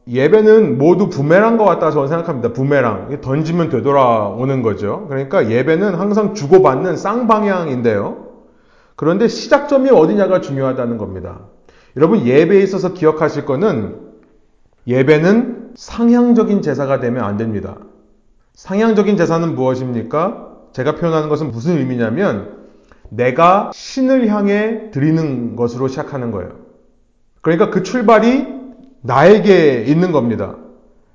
예배는 0.07 0.77
모두 0.77 1.09
부메랑 1.09 1.57
과 1.57 1.65
같다 1.65 1.91
저는 1.91 2.07
생각합니다. 2.07 2.53
부메랑. 2.53 3.21
던지면 3.21 3.69
되돌아오는 3.69 4.61
거죠. 4.61 5.05
그러니까 5.07 5.49
예배는 5.49 5.95
항상 5.95 6.33
주고받는 6.33 6.97
쌍방향인데요. 6.97 8.27
그런데 8.95 9.27
시작점이 9.27 9.89
어디냐가 9.89 10.41
중요하다는 10.41 10.97
겁니다. 10.97 11.41
여러분 11.97 12.25
예배에 12.25 12.61
있어서 12.61 12.93
기억하실 12.93 13.45
거는 13.45 13.97
예배는 14.87 15.71
상향적인 15.75 16.61
제사가 16.61 16.99
되면 16.99 17.23
안 17.23 17.37
됩니다. 17.37 17.77
상향적인 18.53 19.17
제사는 19.17 19.55
무엇입니까? 19.55 20.49
제가 20.73 20.95
표현하는 20.95 21.29
것은 21.29 21.51
무슨 21.51 21.77
의미냐면 21.77 22.61
내가 23.09 23.71
신을 23.73 24.27
향해 24.29 24.91
드리는 24.91 25.55
것으로 25.55 25.87
시작하는 25.87 26.31
거예요. 26.31 26.51
그러니까 27.41 27.69
그 27.69 27.83
출발이 27.83 28.47
나에게 29.01 29.83
있는 29.83 30.11
겁니다. 30.11 30.55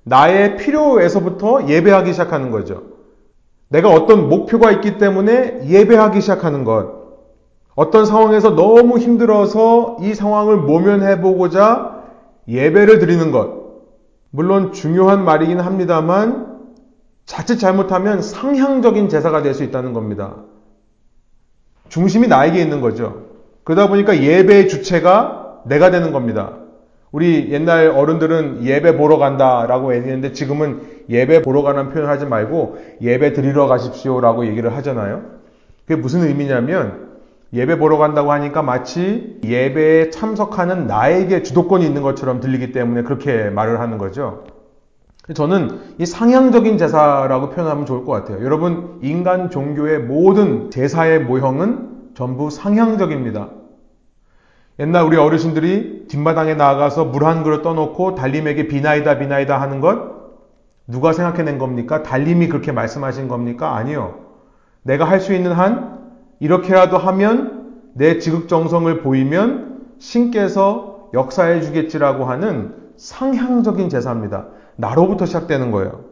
나의 0.02 0.56
필요에서부터 0.56 1.68
예배하기 1.68 2.12
시작하는 2.12 2.50
거죠. 2.50 2.82
내가 3.68 3.90
어떤 3.90 4.28
목표가 4.28 4.70
있기 4.72 4.98
때문에 4.98 5.66
예배하기 5.66 6.20
시작하는 6.20 6.64
것. 6.64 6.95
어떤 7.76 8.06
상황에서 8.06 8.56
너무 8.56 8.98
힘들어서 8.98 9.98
이 10.00 10.14
상황을 10.14 10.56
모면해 10.56 11.20
보고자 11.20 12.02
예배를 12.48 12.98
드리는 12.98 13.30
것. 13.30 13.66
물론 14.30 14.72
중요한 14.72 15.24
말이긴 15.24 15.60
합니다만 15.60 16.56
자칫 17.26 17.58
잘못하면 17.58 18.22
상향적인 18.22 19.08
제사가 19.08 19.42
될 19.42 19.52
수 19.54 19.62
있다는 19.62 19.92
겁니다. 19.92 20.36
중심이 21.88 22.28
나에게 22.28 22.60
있는 22.60 22.80
거죠. 22.80 23.26
그러다 23.64 23.88
보니까 23.88 24.22
예배의 24.22 24.68
주체가 24.68 25.62
내가 25.66 25.90
되는 25.90 26.12
겁니다. 26.12 26.52
우리 27.12 27.52
옛날 27.52 27.88
어른들은 27.88 28.64
예배 28.64 28.96
보러 28.96 29.18
간다 29.18 29.66
라고 29.66 29.94
얘기했는데 29.94 30.32
지금은 30.32 30.82
예배 31.08 31.42
보러 31.42 31.62
가는 31.62 31.90
표현을 31.90 32.08
하지 32.08 32.26
말고 32.26 32.78
예배 33.02 33.32
드리러 33.32 33.66
가십시오 33.66 34.20
라고 34.20 34.46
얘기를 34.46 34.74
하잖아요. 34.76 35.22
그게 35.86 36.00
무슨 36.00 36.22
의미냐면 36.22 37.05
예배 37.52 37.78
보러 37.78 37.96
간다고 37.96 38.32
하니까 38.32 38.62
마치 38.62 39.38
예배에 39.44 40.10
참석하는 40.10 40.86
나에게 40.86 41.42
주도권이 41.42 41.84
있는 41.86 42.02
것처럼 42.02 42.40
들리기 42.40 42.72
때문에 42.72 43.02
그렇게 43.02 43.50
말을 43.50 43.80
하는 43.80 43.98
거죠. 43.98 44.44
저는 45.34 45.80
이 45.98 46.06
상향적인 46.06 46.78
제사라고 46.78 47.50
표현하면 47.50 47.86
좋을 47.86 48.04
것 48.04 48.12
같아요. 48.12 48.44
여러분, 48.44 48.98
인간 49.02 49.50
종교의 49.50 50.00
모든 50.00 50.70
제사의 50.70 51.20
모형은 51.20 52.12
전부 52.14 52.50
상향적입니다. 52.50 53.48
옛날 54.78 55.04
우리 55.04 55.16
어르신들이 55.16 56.06
뒷마당에 56.08 56.54
나가서 56.54 57.06
물 57.06 57.24
한 57.24 57.42
그릇 57.42 57.62
떠놓고 57.62 58.14
달림에게 58.14 58.68
비나이다 58.68 59.18
비나이다 59.18 59.60
하는 59.60 59.80
것 59.80 60.14
누가 60.86 61.12
생각해낸 61.12 61.58
겁니까? 61.58 62.02
달림이 62.02 62.48
그렇게 62.48 62.70
말씀하신 62.72 63.26
겁니까? 63.26 63.74
아니요. 63.74 64.20
내가 64.82 65.04
할 65.04 65.18
수 65.20 65.32
있는 65.34 65.52
한 65.52 65.95
이렇게라도 66.40 66.98
하면 66.98 67.66
내 67.94 68.18
지극정성을 68.18 69.02
보이면 69.02 69.80
신께서 69.98 71.08
역사해 71.14 71.62
주겠지라고 71.62 72.24
하는 72.24 72.74
상향적인 72.96 73.88
제사입니다. 73.88 74.46
나로부터 74.76 75.26
시작되는 75.26 75.70
거예요. 75.70 76.04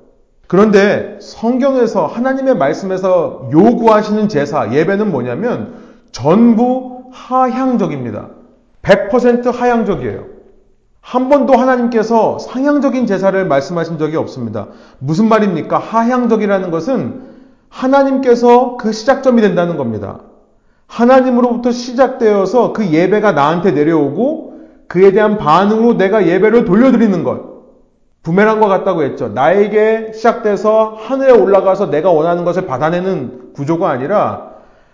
그런데 0.47 1.19
성경에서 1.21 2.07
하나님의 2.07 2.57
말씀에서 2.57 3.49
요구하시는 3.53 4.29
제사, 4.29 4.73
예배는 4.73 5.11
뭐냐면 5.11 5.75
전부 6.13 7.05
하향적입니다. 7.13 8.29
100% 8.83 9.53
하향적이에요. 9.53 10.35
한 11.01 11.29
번도 11.29 11.55
하나님께서 11.55 12.39
상향적인 12.39 13.07
제사를 13.07 13.47
말씀하신 13.47 13.99
적이 13.99 14.17
없습니다. 14.17 14.69
무슨 14.99 15.29
말입니까? 15.29 15.79
하향적이라는 15.79 16.71
것은 16.71 17.34
하나님께서 17.75 18.77
그 18.77 18.93
시작점이 18.93 19.43
된다는 19.43 19.77
겁니다. 19.77 20.21
하나님으로부터 20.87 21.73
시작되어서 21.73 22.73
그 22.73 22.87
예배가 22.87 23.33
나한테 23.33 23.73
내려오고 23.73 24.55
그에 24.87 25.11
대한 25.11 25.39
반응으로 25.39 25.97
내가 25.97 26.27
예배를 26.27 26.65
돌려드리는 26.65 27.25
것. 27.25 27.55
부메랑과 28.23 28.69
같다고 28.69 29.03
했죠. 29.03 29.29
나에게 29.29 30.13
시작돼서 30.15 30.97
하늘에 30.99 31.33
올라가서 31.33 31.91
내가 31.91 32.11
원하는 32.11 32.45
것을 32.45 32.67
받아내는 32.67 33.53
구조가 33.55 33.91
아니라 33.91 34.53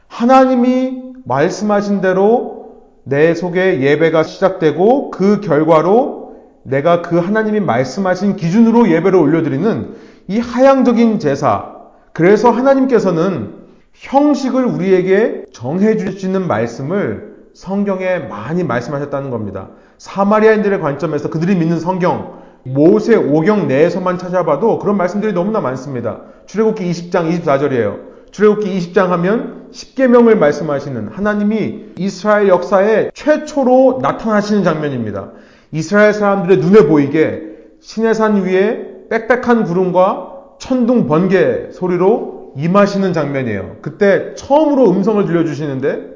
하나님이 0.09 1.03
말씀하신 1.25 2.01
대로 2.01 2.71
내 3.05 3.35
속에 3.35 3.83
예배가 3.83 4.23
시작되고 4.23 5.11
그 5.11 5.41
결과로 5.41 6.37
내가 6.63 7.03
그 7.03 7.19
하나님이 7.19 7.61
말씀하신 7.61 8.37
기준으로 8.37 8.91
예배를 8.91 9.19
올려드리는 9.19 9.95
이 10.29 10.39
하향적인 10.39 11.19
제사. 11.19 11.80
그래서 12.21 12.51
하나님께서는 12.51 13.55
형식을 13.95 14.67
우리에게 14.67 15.47
정해 15.55 15.97
주시는 15.97 16.47
말씀을 16.49 17.47
성경에 17.55 18.19
많이 18.19 18.63
말씀하셨다는 18.63 19.31
겁니다. 19.31 19.71
사마리아인들의 19.97 20.81
관점에서 20.81 21.31
그들이 21.31 21.57
믿는 21.57 21.81
성경, 21.81 22.43
모세 22.63 23.17
오경 23.17 23.69
내에서만 23.69 24.19
찾아봐도 24.19 24.81
그런 24.81 24.99
말씀들이 24.99 25.33
너무나 25.33 25.63
많습니다. 25.63 26.21
출애굽기 26.45 26.91
20장 26.91 27.43
24절이에요. 27.43 28.33
출애굽기 28.33 28.79
20장 28.79 29.07
하면 29.07 29.71
10계명을 29.73 30.37
말씀하시는 30.37 31.09
하나님이 31.09 31.87
이스라엘 31.97 32.49
역사에 32.49 33.13
최초로 33.15 34.01
나타나시는 34.03 34.63
장면입니다. 34.63 35.31
이스라엘 35.73 36.13
사람들의 36.13 36.59
눈에 36.59 36.87
보이게 36.87 37.45
시내산 37.81 38.43
위에 38.43 39.09
빽빽한 39.09 39.65
구름과 39.65 40.30
천둥 40.61 41.09
번개 41.09 41.71
소리로 41.73 42.53
임하시는 42.57 43.13
장면이에요. 43.13 43.79
그때 43.81 44.35
처음으로 44.35 44.91
음성을 44.91 45.25
들려주시는데 45.25 46.11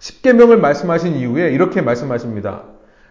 10계명을 0.00 0.56
말씀하신 0.56 1.14
이후에 1.14 1.50
이렇게 1.50 1.82
말씀하십니다. 1.82 2.62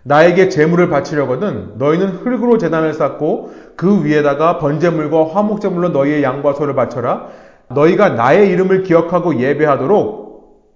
나에게 0.03 0.49
재물을 0.49 0.89
바치려거든 0.89 1.77
너희는 1.77 2.07
흙으로 2.09 2.57
재단을 2.57 2.93
쌓고 2.93 3.53
그 3.77 4.03
위에다가 4.03 4.57
번제물과 4.57 5.29
화목제물로 5.29 5.89
너희의 5.89 6.23
양과 6.23 6.53
소를 6.53 6.75
바쳐라. 6.75 7.27
너희가 7.69 8.09
나의 8.09 8.49
이름을 8.49 8.83
기억하고 8.83 9.39
예배하도록 9.39 10.23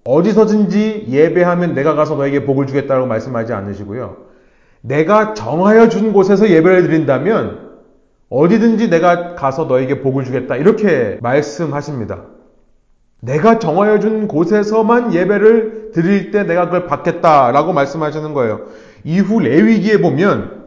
어디서든지 0.04 1.06
예배하면 1.08 1.74
내가 1.74 1.94
가서 1.94 2.14
너에게 2.14 2.44
복을 2.44 2.66
주겠다고 2.66 3.06
말씀하지 3.06 3.52
않으시고요. 3.52 4.16
내가 4.80 5.34
정하여 5.34 5.88
준 5.88 6.12
곳에서 6.12 6.48
예배를 6.48 6.84
드린다면 6.84 7.67
어디든지 8.30 8.90
내가 8.90 9.34
가서 9.34 9.64
너에게 9.64 10.00
복을 10.00 10.24
주겠다. 10.24 10.56
이렇게 10.56 11.18
말씀하십니다. 11.22 12.24
내가 13.20 13.58
정하여 13.58 13.98
준 13.98 14.28
곳에서만 14.28 15.12
예배를 15.12 15.90
드릴 15.92 16.30
때 16.30 16.44
내가 16.44 16.66
그걸 16.66 16.86
받겠다라고 16.86 17.72
말씀하시는 17.72 18.32
거예요. 18.34 18.60
이후 19.04 19.40
레위기에 19.40 20.00
보면 20.00 20.58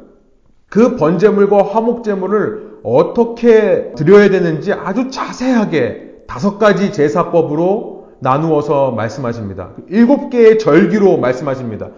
그 0.70 0.96
번제물과 0.96 1.64
화목제물을 1.64 2.80
어떻게 2.84 3.92
드려야 3.96 4.30
되는지 4.30 4.74
아주 4.74 5.12
자세하게 5.12 6.24
다섯 6.28 6.58
가지 6.58 6.92
제사법으로 6.92 8.08
나누어서 8.20 8.92
말씀하십니다. 8.92 9.72
일곱 9.90 10.30
개의 10.30 10.60
절기로 10.60 11.18
말씀하십니다. 11.18 11.90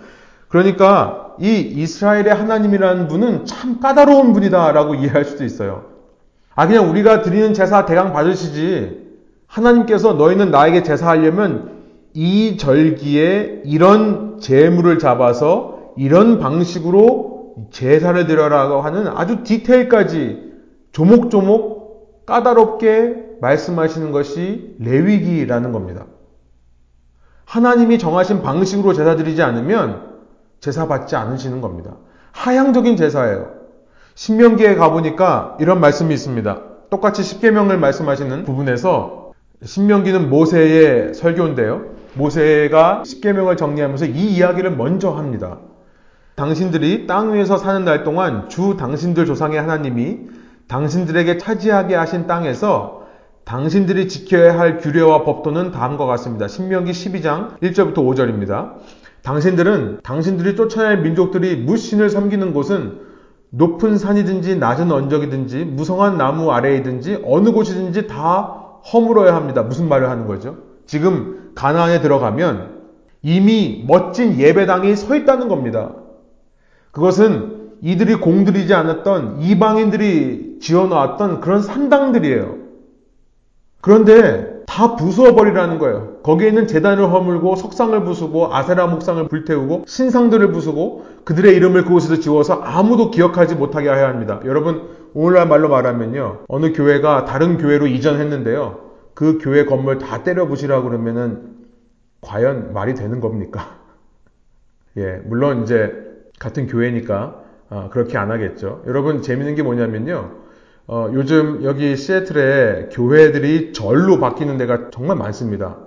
그러니까 0.47 1.22
이 1.39 1.59
이스라엘의 1.59 2.33
하나님이라는 2.33 3.07
분은 3.07 3.45
참 3.45 3.79
까다로운 3.79 4.33
분이다라고 4.33 4.95
이해할 4.95 5.25
수도 5.25 5.43
있어요. 5.43 5.85
아, 6.55 6.67
그냥 6.67 6.89
우리가 6.89 7.21
드리는 7.21 7.53
제사 7.53 7.85
대강 7.85 8.13
받으시지. 8.13 9.03
하나님께서 9.47 10.13
너희는 10.13 10.51
나에게 10.51 10.83
제사하려면 10.83 11.73
이 12.13 12.57
절기에 12.57 13.63
이런 13.65 14.39
제물을 14.39 14.99
잡아서 14.99 15.93
이런 15.97 16.39
방식으로 16.39 17.55
제사를 17.71 18.25
드려라고 18.25 18.81
하는 18.81 19.07
아주 19.07 19.43
디테일까지 19.43 20.53
조목조목 20.91 22.25
까다롭게 22.25 23.23
말씀하시는 23.41 24.11
것이 24.11 24.75
레위기라는 24.79 25.71
겁니다. 25.71 26.05
하나님이 27.45 27.99
정하신 27.99 28.41
방식으로 28.41 28.93
제사 28.93 29.15
드리지 29.15 29.41
않으면 29.41 30.12
제사 30.63 30.87
받지 30.87 31.17
않으시는 31.17 31.59
겁니다. 31.59 31.91
하향적인 32.31 32.95
제사예요. 32.95 33.47
신명기에 34.15 34.75
가보니까 34.75 35.57
이런 35.59 35.81
말씀이 35.81 36.13
있습니다. 36.13 36.61
똑같이 36.89 37.21
10계명을 37.21 37.75
말씀하시는 37.75 38.45
부분에서 38.45 39.33
신명기는 39.61 40.29
모세의 40.29 41.15
설교인데요. 41.15 41.81
모세가 42.13 43.03
10계명을 43.05 43.57
정리하면서 43.57 44.05
이 44.05 44.35
이야기를 44.35 44.77
먼저 44.77 45.11
합니다. 45.11 45.57
당신들이 46.35 47.07
땅 47.07 47.33
위에서 47.33 47.57
사는 47.57 47.83
날 47.83 48.05
동안 48.05 48.47
주 48.47 48.77
당신들 48.79 49.25
조상의 49.25 49.59
하나님이 49.59 50.19
당신들에게 50.69 51.39
차지하게 51.39 51.95
하신 51.95 52.25
땅에서 52.25 53.03
당신들이 53.43 54.07
지켜야 54.07 54.57
할 54.57 54.77
규례와 54.77 55.25
법도는 55.25 55.71
다음과 55.71 56.05
같습니다. 56.05 56.47
신명기 56.47 56.91
12장 56.91 57.59
1절부터 57.59 57.95
5절입니다. 57.95 58.75
당신들은 59.23 60.01
당신들이 60.03 60.55
쫓아낼 60.55 60.99
민족들이 60.99 61.55
무신을 61.55 62.09
섬기는 62.09 62.53
곳은 62.53 62.99
높은 63.49 63.97
산이든지 63.97 64.57
낮은 64.57 64.91
언덕이든지 64.91 65.65
무성한 65.65 66.17
나무 66.17 66.51
아래이든지 66.51 67.23
어느 67.25 67.51
곳이든지 67.51 68.07
다 68.07 68.41
허물어야 68.91 69.33
합니다. 69.35 69.63
무슨 69.63 69.87
말을 69.87 70.09
하는 70.09 70.27
거죠? 70.27 70.57
지금 70.85 71.51
가나안에 71.55 72.01
들어가면 72.01 72.81
이미 73.21 73.85
멋진 73.87 74.37
예배당이 74.37 74.95
서 74.95 75.15
있다는 75.15 75.47
겁니다. 75.47 75.91
그것은 76.91 77.71
이들이 77.81 78.15
공들이지 78.15 78.73
않았던 78.73 79.41
이방인들이 79.41 80.57
지어 80.61 80.87
놓았던 80.87 81.39
그런 81.39 81.61
산당들이에요. 81.61 82.57
그런데 83.81 84.52
다 84.73 84.95
부수어버리라는 84.95 85.77
거예요. 85.77 86.17
거기에 86.23 86.47
있는 86.47 86.65
재단을 86.65 87.11
허물고 87.11 87.55
석상을 87.55 88.03
부수고 88.05 88.55
아세라 88.55 88.87
목상을 88.87 89.27
불태우고 89.27 89.83
신상들을 89.85 90.51
부수고 90.51 91.05
그들의 91.25 91.55
이름을 91.55 91.83
그곳에서 91.83 92.15
지워서 92.15 92.55
아무도 92.55 93.11
기억하지 93.11 93.53
못하게 93.53 93.89
해야 93.89 94.07
합니다. 94.07 94.39
여러분 94.45 94.89
오늘날 95.13 95.47
말로 95.47 95.69
말하면요. 95.69 96.45
어느 96.47 96.73
교회가 96.73 97.25
다른 97.25 97.59
교회로 97.59 97.85
이전했는데요. 97.85 98.79
그 99.13 99.37
교회 99.39 99.65
건물 99.65 99.99
다 99.99 100.23
때려 100.23 100.47
부시라고 100.47 100.89
그러면은 100.89 101.53
과연 102.21 102.73
말이 102.73 102.95
되는 102.95 103.19
겁니까? 103.19 103.77
예, 104.97 105.21
물론 105.25 105.61
이제 105.61 105.93
같은 106.39 106.65
교회니까 106.65 107.43
어, 107.69 107.89
그렇게 107.91 108.17
안 108.17 108.31
하겠죠. 108.31 108.81
여러분 108.87 109.21
재밌는 109.21 109.53
게 109.53 109.61
뭐냐면요. 109.61 110.31
어, 110.87 111.09
요즘 111.13 111.63
여기 111.63 111.95
시애틀에 111.95 112.89
교회들이 112.91 113.73
절로 113.73 114.19
바뀌는 114.19 114.57
데가 114.57 114.89
정말 114.91 115.17
많습니다. 115.17 115.77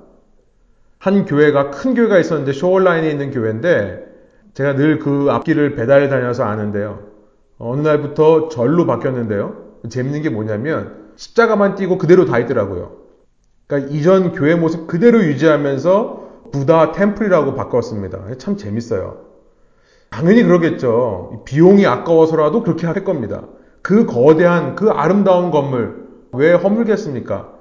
한 0.98 1.26
교회가 1.26 1.70
큰 1.70 1.94
교회가 1.94 2.18
있었는데 2.18 2.52
쇼월라인에 2.52 3.10
있는 3.10 3.30
교회인데 3.30 4.06
제가 4.54 4.74
늘 4.74 4.98
그 4.98 5.28
앞길을 5.30 5.74
배달 5.74 6.08
다녀서 6.08 6.44
아는데요. 6.44 7.00
어느 7.58 7.82
날부터 7.82 8.48
절로 8.48 8.86
바뀌었는데요. 8.86 9.64
재밌는 9.88 10.22
게 10.22 10.30
뭐냐면 10.30 11.10
십자가만 11.16 11.74
띄고 11.74 11.98
그대로 11.98 12.24
다 12.24 12.38
있더라고요. 12.38 12.96
그러니까 13.66 13.92
이전 13.92 14.32
교회 14.32 14.54
모습 14.54 14.86
그대로 14.86 15.22
유지하면서 15.22 16.26
부다 16.52 16.92
템플이라고 16.92 17.54
바꿨습니다. 17.54 18.36
참 18.38 18.56
재밌어요. 18.56 19.26
당연히 20.08 20.42
그러겠죠. 20.42 21.42
비용이 21.44 21.84
아까워서라도 21.86 22.62
그렇게 22.62 22.86
할 22.86 23.04
겁니다. 23.04 23.42
그 23.86 24.04
거대한, 24.04 24.74
그 24.74 24.90
아름다운 24.90 25.52
건물, 25.52 26.08
왜 26.32 26.52
허물겠습니까? 26.52 27.52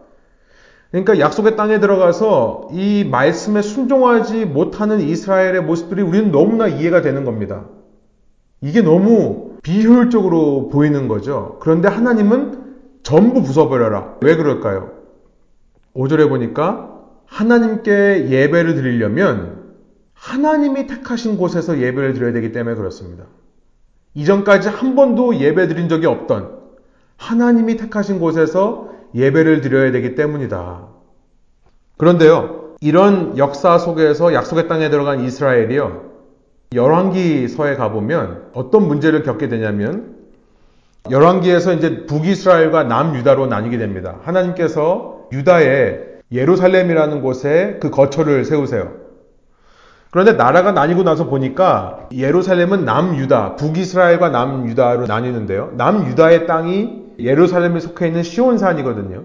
그러니까 0.89 1.19
약속의 1.19 1.55
땅에 1.55 1.79
들어가서 1.79 2.69
이 2.71 3.07
말씀에 3.11 3.61
순종하지 3.61 4.45
못하는 4.45 5.01
이스라엘의 5.01 5.61
모습들이 5.61 6.01
우리는 6.01 6.31
너무나 6.31 6.67
이해가 6.67 7.01
되는 7.01 7.25
겁니다. 7.25 7.65
이게 8.59 8.81
너무 8.81 9.57
비효율적으로 9.61 10.69
보이는 10.69 11.07
거죠. 11.07 11.59
그런데 11.61 11.89
하나님은 11.89 12.73
전부 13.03 13.43
부숴버려라. 13.43 14.17
왜 14.21 14.35
그럴까요? 14.35 14.93
5절에 15.93 16.27
보니까 16.27 17.03
하나님께 17.27 18.29
예배를 18.31 18.73
드리려면 18.73 19.75
하나님이 20.15 20.87
택하신 20.87 21.37
곳에서 21.37 21.77
예배를 21.77 22.13
드려야 22.13 22.33
되기 22.33 22.51
때문에 22.51 22.75
그렇습니다. 22.75 23.25
이전까지 24.15 24.69
한 24.69 24.95
번도 24.95 25.35
예배 25.37 25.67
드린 25.67 25.89
적이 25.89 26.07
없던 26.07 26.55
하나님이 27.17 27.77
택하신 27.77 28.19
곳에서 28.19 28.89
예배를 29.13 29.61
드려야 29.61 29.91
되기 29.91 30.15
때문이다. 30.15 30.87
그런데요, 31.97 32.73
이런 32.81 33.37
역사 33.37 33.77
속에서 33.77 34.33
약속의 34.33 34.67
땅에 34.67 34.89
들어간 34.89 35.21
이스라엘이요, 35.21 36.03
열왕기서에 36.73 37.75
가보면 37.75 38.49
어떤 38.53 38.87
문제를 38.87 39.23
겪게 39.23 39.47
되냐면, 39.47 40.15
열왕기에서 41.09 41.73
이제 41.73 42.05
북이스라엘과 42.05 42.83
남유다로 42.85 43.47
나뉘게 43.47 43.77
됩니다. 43.77 44.17
하나님께서 44.23 45.27
유다에 45.31 45.99
예루살렘이라는 46.31 47.21
곳에 47.21 47.77
그 47.79 47.91
거처를 47.91 48.43
세우세요. 48.43 49.04
그런데 50.11 50.33
나라가 50.33 50.71
나뉘고 50.71 51.03
나서 51.03 51.25
보니까 51.27 52.07
예루살렘은 52.13 52.85
남유다, 52.85 53.55
북이스라엘과 53.57 54.29
남유다로 54.29 55.07
나뉘는데요. 55.07 55.71
남유다의 55.75 56.47
땅이 56.47 57.03
예루살렘에 57.19 57.79
속해 57.79 58.07
있는 58.07 58.23
시온산이거든요. 58.23 59.23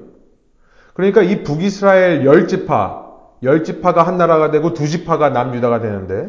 그러니까 0.94 1.22
이 1.22 1.44
북이스라엘 1.44 2.24
열 2.24 2.48
지파, 2.48 3.04
열 3.44 3.62
지파가 3.64 4.02
한 4.02 4.18
나라가 4.18 4.50
되고 4.50 4.74
두 4.74 4.88
지파가 4.88 5.30
남유다가 5.30 5.80
되는데 5.80 6.28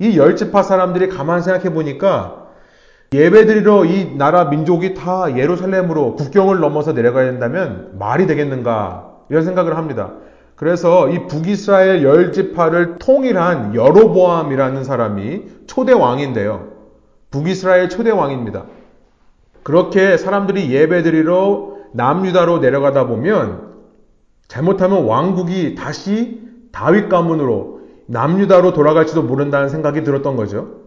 이 0.00 0.16
열 0.16 0.34
지파 0.34 0.62
사람들이 0.62 1.08
가만 1.08 1.42
생각해 1.42 1.72
보니까 1.72 2.46
예배드리러 3.12 3.84
이 3.84 4.14
나라 4.16 4.44
민족이 4.46 4.94
다 4.94 5.36
예루살렘으로 5.36 6.14
국경을 6.16 6.60
넘어서 6.60 6.92
내려가야 6.92 7.26
된다면 7.30 7.90
말이 7.98 8.26
되겠는가 8.26 9.10
이런 9.28 9.44
생각을 9.44 9.76
합니다. 9.76 10.12
그래서 10.60 11.08
이 11.08 11.26
북이스라엘 11.26 12.02
열 12.02 12.32
지파를 12.32 12.98
통일한 12.98 13.74
여로보암이라는 13.74 14.84
사람이 14.84 15.44
초대 15.66 15.94
왕인데요. 15.94 16.68
북이스라엘 17.30 17.88
초대 17.88 18.10
왕입니다. 18.10 18.66
그렇게 19.62 20.18
사람들이 20.18 20.70
예배드리러 20.70 21.76
남유다로 21.94 22.58
내려가다 22.58 23.06
보면 23.06 23.70
잘못하면 24.48 25.04
왕국이 25.04 25.76
다시 25.76 26.42
다윗 26.72 27.08
가문으로 27.08 27.80
남유다로 28.08 28.74
돌아갈지도 28.74 29.22
모른다는 29.22 29.70
생각이 29.70 30.04
들었던 30.04 30.36
거죠. 30.36 30.80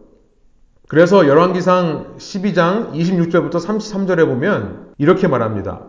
그래서 0.87 1.27
열왕기상 1.27 2.17
12장 2.19 2.91
26절부터 2.91 3.53
33절에 3.53 4.27
보면 4.27 4.91
이렇게 4.99 5.27
말합니다. 5.27 5.81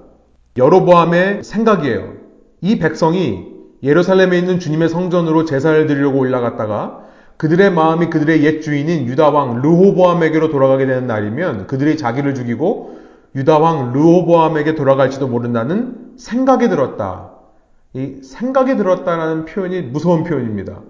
여로보암의 0.56 1.44
생각이에요. 1.44 2.14
이 2.62 2.78
백성이 2.78 3.52
예루살렘에 3.84 4.38
있는 4.38 4.58
주님의 4.58 4.88
성전으로 4.88 5.44
제사를 5.44 5.86
드리려고 5.86 6.18
올라갔다가 6.18 7.04
그들의 7.36 7.70
마음이 7.70 8.08
그들의 8.08 8.42
옛 8.44 8.60
주인인 8.62 9.06
유다왕 9.06 9.60
르호보암에게로 9.60 10.48
돌아가게 10.48 10.86
되는 10.86 11.06
날이면 11.06 11.66
그들이 11.66 11.98
자기를 11.98 12.34
죽이고 12.34 12.98
유다왕 13.34 13.92
르호보암에게 13.92 14.74
돌아갈지도 14.74 15.28
모른다는 15.28 16.14
생각이 16.16 16.68
들었다. 16.68 17.32
이 17.92 18.20
생각이 18.22 18.76
들었다라는 18.76 19.44
표현이 19.44 19.82
무서운 19.82 20.24
표현입니다. 20.24 20.80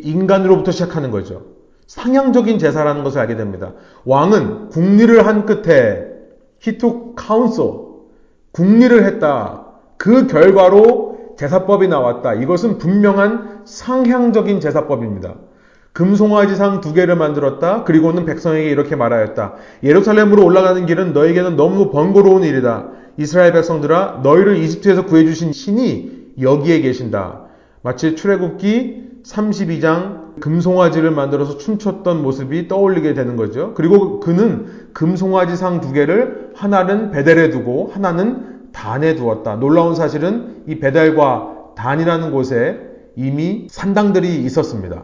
인간으로부터 0.00 0.72
시작하는 0.72 1.10
거죠. 1.10 1.42
상향적인 1.86 2.58
제사라는 2.58 3.02
것을 3.02 3.20
알게 3.20 3.36
됩니다. 3.36 3.72
왕은 4.04 4.68
국리를 4.68 5.26
한 5.26 5.46
끝에 5.46 6.04
히토 6.58 7.14
카운소 7.14 8.08
국리를 8.50 9.04
했다. 9.04 9.66
그 9.96 10.26
결과로 10.26 11.11
제사법이 11.42 11.88
나왔다. 11.88 12.34
이것은 12.34 12.78
분명한 12.78 13.62
상향적인 13.64 14.60
제사법입니다. 14.60 15.34
금송아지상 15.92 16.80
두 16.80 16.94
개를 16.94 17.16
만들었다. 17.16 17.82
그리고는 17.82 18.24
백성에게 18.24 18.70
이렇게 18.70 18.94
말하였다. 18.94 19.54
예루살렘으로 19.82 20.44
올라가는 20.44 20.86
길은 20.86 21.12
너에게는 21.12 21.56
너무 21.56 21.90
번거로운 21.90 22.44
일이다. 22.44 22.90
이스라엘 23.16 23.52
백성들아 23.52 24.20
너희를 24.22 24.56
이집트에서 24.58 25.04
구해주신 25.06 25.52
신이 25.52 26.34
여기에 26.40 26.80
계신다. 26.80 27.40
마치 27.82 28.14
출애굽기 28.14 29.22
32장 29.24 30.40
금송아지를 30.40 31.10
만들어서 31.10 31.58
춤췄던 31.58 32.22
모습이 32.22 32.68
떠올리게 32.68 33.14
되는 33.14 33.34
거죠. 33.34 33.74
그리고 33.74 34.20
그는 34.20 34.66
금송아지상 34.92 35.80
두 35.80 35.92
개를 35.92 36.52
하나는 36.54 37.10
베델에 37.10 37.50
두고 37.50 37.90
하나는 37.92 38.51
단에 38.72 39.14
두었다. 39.14 39.56
놀라운 39.56 39.94
사실은 39.94 40.62
이 40.66 40.78
베델과 40.78 41.74
단이라는 41.76 42.30
곳에 42.32 42.80
이미 43.16 43.66
산당들이 43.70 44.42
있었습니다. 44.44 45.02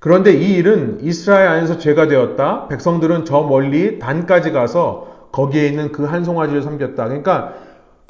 그런데 0.00 0.32
이 0.32 0.54
일은 0.54 0.98
이스라엘 1.02 1.48
안에서 1.48 1.78
죄가 1.78 2.06
되었다. 2.08 2.68
백성들은 2.68 3.24
저 3.24 3.42
멀리 3.42 3.98
단까지 3.98 4.52
가서 4.52 5.28
거기에 5.32 5.66
있는 5.66 5.92
그 5.92 6.04
한 6.06 6.24
송아지를 6.24 6.62
섬겼다. 6.62 7.04
그러니까 7.04 7.54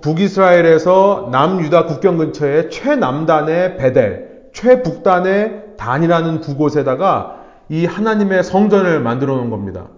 북이스라엘에서 0.03 1.29
남유다 1.33 1.87
국경 1.87 2.19
근처에 2.19 2.69
최남단의 2.69 3.79
베델, 3.79 4.51
최북단의 4.53 5.63
단이라는 5.79 6.41
두 6.41 6.57
곳에다가 6.57 7.37
이 7.69 7.87
하나님의 7.87 8.45
성전을 8.45 9.01
만들어 9.01 9.37
놓은 9.37 9.51
겁니다. 9.51 9.89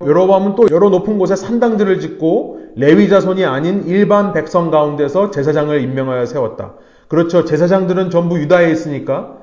여로보암은 0.00 0.54
또 0.54 0.66
여러 0.70 0.90
높은 0.90 1.18
곳에 1.18 1.34
산당들을 1.34 2.00
짓고 2.00 2.72
레위 2.76 3.08
자손이 3.08 3.44
아닌 3.44 3.84
일반 3.86 4.32
백성 4.32 4.70
가운데서 4.70 5.30
제사장을 5.30 5.80
임명하여 5.80 6.26
세웠다. 6.26 6.74
그렇죠. 7.08 7.44
제사장들은 7.44 8.10
전부 8.10 8.38
유다에 8.38 8.70
있으니까 8.70 9.38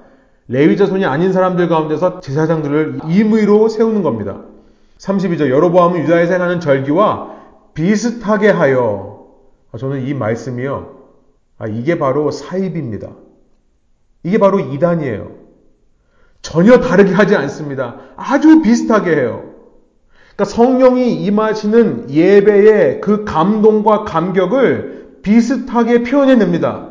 레위 0.47 0.77
자손이 0.77 1.05
아닌 1.05 1.33
사람들 1.33 1.67
가운데서 1.67 2.19
제사장들을 2.21 3.01
임의로 3.07 3.67
세우는 3.67 4.03
겁니다. 4.03 4.43
32절 4.99 5.49
여로보암은 5.49 6.03
유다에서 6.03 6.33
행하는 6.33 6.59
절기와 6.59 7.35
비슷하게 7.73 8.49
하여 8.49 9.25
아, 9.71 9.77
저는 9.77 10.07
이 10.07 10.13
말씀이요. 10.13 10.95
아, 11.57 11.67
이게 11.67 11.99
바로 11.99 12.31
사입입니다. 12.31 13.09
이게 14.23 14.37
바로 14.37 14.59
이단이에요. 14.59 15.31
전혀 16.41 16.79
다르게 16.79 17.11
하지 17.11 17.35
않습니다. 17.35 17.97
아주 18.15 18.61
비슷하게 18.61 19.15
해요. 19.17 19.54
그러니까 20.35 20.45
성령이 20.45 21.23
임하시는 21.23 22.09
예배의 22.09 23.01
그 23.01 23.23
감동과 23.23 24.03
감격을 24.03 25.19
비슷하게 25.21 26.03
표현해냅니다. 26.03 26.89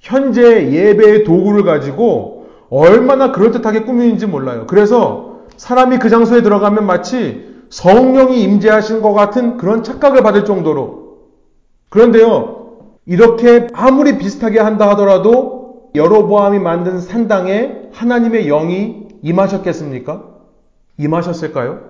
현재 0.00 0.70
예배의 0.72 1.24
도구를 1.24 1.62
가지고 1.62 2.48
얼마나 2.68 3.32
그럴듯하게 3.32 3.82
꾸미는지 3.82 4.26
몰라요. 4.26 4.66
그래서 4.66 5.40
사람이 5.56 5.98
그 5.98 6.08
장소에 6.08 6.42
들어가면 6.42 6.86
마치 6.86 7.48
성령이 7.70 8.42
임재하신 8.42 9.02
것 9.02 9.12
같은 9.12 9.56
그런 9.56 9.82
착각을 9.84 10.22
받을 10.22 10.44
정도로. 10.44 11.18
그런데요, 11.90 12.88
이렇게 13.06 13.68
아무리 13.72 14.18
비슷하게 14.18 14.58
한다 14.58 14.88
하더라도 14.90 15.90
여로보암이 15.94 16.58
만든 16.58 17.00
산당에 17.00 17.88
하나님의 17.92 18.46
영이 18.46 19.08
임하셨겠습니까? 19.22 20.24
임하셨을까요? 20.98 21.89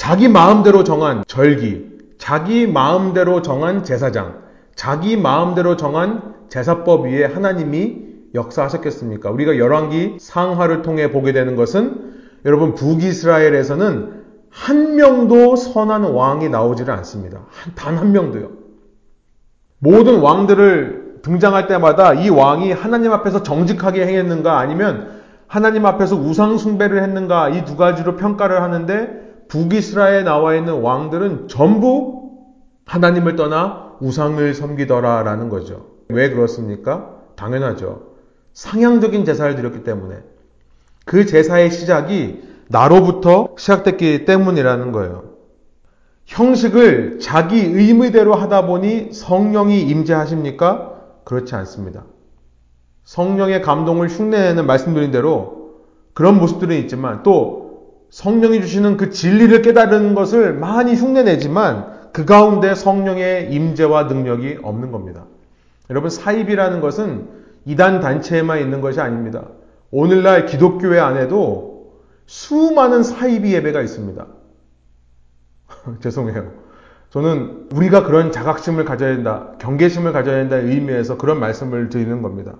자기 0.00 0.28
마음대로 0.28 0.82
정한 0.82 1.24
절기, 1.26 1.84
자기 2.16 2.66
마음대로 2.66 3.42
정한 3.42 3.84
제사장, 3.84 4.38
자기 4.74 5.18
마음대로 5.18 5.76
정한 5.76 6.36
제사법 6.48 7.04
위에 7.04 7.26
하나님이 7.26 7.98
역사하셨겠습니까? 8.34 9.30
우리가 9.30 9.58
열왕기 9.58 10.16
상하를 10.18 10.80
통해 10.80 11.12
보게 11.12 11.34
되는 11.34 11.54
것은 11.54 12.14
여러분 12.46 12.74
북이스라엘에서는 12.74 14.22
한 14.48 14.96
명도 14.96 15.56
선한 15.56 16.04
왕이 16.04 16.48
나오지를 16.48 16.94
않습니다. 16.94 17.40
단 17.74 17.98
한 17.98 18.12
명도요. 18.12 18.52
모든 19.80 20.20
왕들을 20.20 21.18
등장할 21.20 21.66
때마다 21.66 22.14
이 22.14 22.30
왕이 22.30 22.72
하나님 22.72 23.12
앞에서 23.12 23.42
정직하게 23.42 24.06
행했는가 24.06 24.58
아니면 24.60 25.20
하나님 25.46 25.84
앞에서 25.84 26.16
우상 26.16 26.56
숭배를 26.56 27.02
했는가 27.02 27.50
이 27.50 27.66
두 27.66 27.76
가지로 27.76 28.16
평가를 28.16 28.62
하는데 28.62 29.28
북이스라엘에 29.50 30.22
나와 30.22 30.54
있는 30.54 30.80
왕들은 30.80 31.48
전부 31.48 32.30
하나님을 32.86 33.36
떠나 33.36 33.96
우상을 34.00 34.54
섬기더라라는 34.54 35.48
거죠. 35.48 35.86
왜 36.08 36.30
그렇습니까? 36.30 37.16
당연하죠. 37.36 38.10
상향적인 38.54 39.24
제사를 39.24 39.54
드렸기 39.54 39.84
때문에 39.84 40.16
그 41.04 41.26
제사의 41.26 41.70
시작이 41.70 42.42
나로부터 42.68 43.48
시작됐기 43.58 44.24
때문이라는 44.24 44.92
거예요. 44.92 45.30
형식을 46.26 47.18
자기 47.20 47.58
의무대로 47.58 48.34
하다 48.34 48.66
보니 48.66 49.12
성령이 49.12 49.82
임재하십니까? 49.82 50.94
그렇지 51.24 51.56
않습니다. 51.56 52.04
성령의 53.02 53.62
감동을 53.62 54.08
흉내내는 54.08 54.66
말씀드린 54.66 55.10
대로 55.10 55.80
그런 56.12 56.38
모습들은 56.38 56.76
있지만 56.76 57.24
또 57.24 57.59
성령이 58.10 58.60
주시는 58.60 58.96
그 58.96 59.10
진리를 59.10 59.62
깨달은 59.62 60.14
것을 60.14 60.52
많이 60.52 60.94
흉내내지만 60.94 62.10
그 62.12 62.24
가운데 62.24 62.74
성령의 62.74 63.52
임재와 63.52 64.04
능력이 64.04 64.58
없는 64.62 64.90
겁니다. 64.90 65.26
여러분 65.88 66.10
사입이라는 66.10 66.80
것은 66.80 67.28
이단 67.66 68.00
단체에만 68.00 68.60
있는 68.60 68.80
것이 68.80 69.00
아닙니다. 69.00 69.44
오늘날 69.90 70.46
기독교회 70.46 70.98
안에도 70.98 71.94
수많은 72.26 73.02
사입이 73.02 73.52
예배가 73.54 73.80
있습니다. 73.80 74.26
죄송해요. 76.00 76.52
저는 77.10 77.68
우리가 77.72 78.04
그런 78.04 78.30
자각심을 78.30 78.84
가져야 78.84 79.14
된다, 79.14 79.52
경계심을 79.58 80.12
가져야 80.12 80.36
된다는 80.36 80.68
의미에서 80.68 81.16
그런 81.16 81.40
말씀을 81.40 81.88
드리는 81.88 82.22
겁니다. 82.22 82.54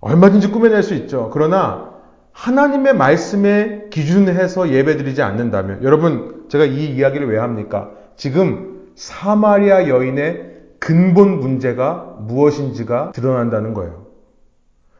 얼마든지 0.00 0.50
꾸며낼 0.50 0.82
수 0.82 0.94
있죠. 0.94 1.30
그러나 1.32 1.91
하나님의 2.32 2.94
말씀에 2.94 3.86
기준해서 3.90 4.70
예배드리지 4.70 5.22
않는다면 5.22 5.82
여러분 5.82 6.44
제가 6.48 6.64
이 6.64 6.86
이야기를 6.86 7.28
왜 7.28 7.38
합니까? 7.38 7.90
지금 8.16 8.90
사마리아 8.94 9.88
여인의 9.88 10.52
근본 10.78 11.40
문제가 11.40 12.16
무엇인지가 12.20 13.12
드러난다는 13.12 13.74
거예요. 13.74 14.06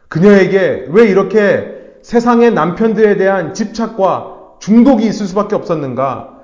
그녀에게 0.08 0.86
왜 0.90 1.08
이렇게 1.08 1.96
세상의 2.02 2.52
남편들에 2.52 3.16
대한 3.16 3.54
집착과 3.54 4.58
중독이 4.60 5.06
있을 5.06 5.26
수밖에 5.26 5.56
없었는가? 5.56 6.38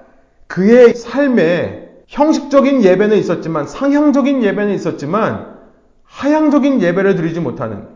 그의 0.47 0.95
삶에 0.95 1.89
형식적인 2.07 2.83
예배는 2.83 3.17
있었지만 3.19 3.67
상향적인 3.67 4.43
예배는 4.43 4.75
있었지만 4.75 5.59
하향적인 6.05 6.81
예배를 6.81 7.17
드리지 7.17 7.41
못하는 7.41 7.87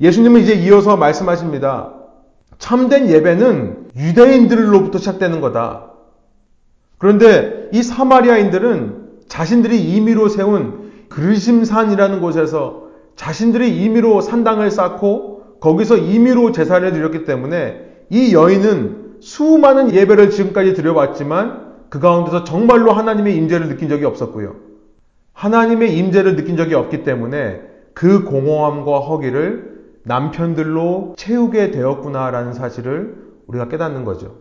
예수님은 0.00 0.40
이제 0.40 0.54
이어서 0.54 0.96
말씀하십니다. 0.96 2.01
참된 2.62 3.10
예배는 3.10 3.88
유대인들로부터 3.96 4.98
시작되는 4.98 5.40
거다. 5.40 5.90
그런데 6.96 7.68
이 7.72 7.82
사마리아인들은 7.82 9.24
자신들이 9.26 9.82
임의로 9.82 10.28
세운 10.28 10.92
그르심산이라는 11.08 12.20
곳에서 12.20 12.84
자신들이 13.16 13.82
임의로 13.82 14.20
산당을 14.20 14.70
쌓고 14.70 15.58
거기서 15.58 15.96
임의로 15.96 16.52
제사를 16.52 16.92
드렸기 16.92 17.24
때문에 17.24 17.80
이 18.10 18.32
여인은 18.32 19.16
수많은 19.18 19.92
예배를 19.92 20.30
지금까지 20.30 20.74
드려왔지만 20.74 21.72
그 21.88 21.98
가운데서 21.98 22.44
정말로 22.44 22.92
하나님의 22.92 23.36
임재를 23.38 23.66
느낀 23.70 23.88
적이 23.88 24.04
없었고요. 24.04 24.54
하나님의 25.32 25.98
임재를 25.98 26.36
느낀 26.36 26.56
적이 26.56 26.76
없기 26.76 27.02
때문에 27.02 27.60
그 27.92 28.22
공허함과 28.22 29.00
허기를 29.00 29.71
남편들로 30.04 31.14
채우게 31.16 31.70
되었구나라는 31.70 32.52
사실을 32.54 33.16
우리가 33.46 33.68
깨닫는 33.68 34.04
거죠. 34.04 34.36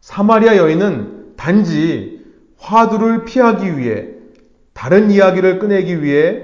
사마리아 0.00 0.56
여인은 0.56 1.34
단지 1.36 2.24
화두를 2.58 3.24
피하기 3.24 3.78
위해 3.78 4.08
다른 4.74 5.10
이야기를 5.10 5.58
꺼내기 5.58 6.02
위해 6.02 6.42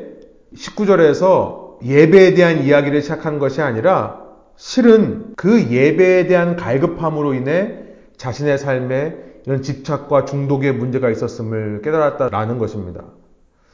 19절에서 0.55 1.83
예배에 1.85 2.35
대한 2.35 2.63
이야기를 2.63 3.03
시작한 3.03 3.39
것이 3.39 3.61
아니라 3.61 4.21
실은 4.57 5.35
그 5.37 5.71
예배에 5.71 6.27
대한 6.27 6.57
갈급함으로 6.57 7.35
인해 7.35 7.79
자신의 8.17 8.59
삶에 8.59 9.17
이런 9.47 9.63
집착과 9.63 10.25
중독의 10.25 10.73
문제가 10.73 11.11
있었음을 11.11 11.83
깨달았다라는 11.83 12.59
것입니다. 12.59 13.05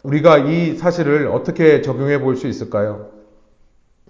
우리가 0.02 0.38
이 0.38 0.76
사실을 0.76 1.28
어떻게 1.28 1.82
적용해 1.82 2.20
볼 2.20 2.36
수 2.36 2.48
있을까요? 2.48 3.19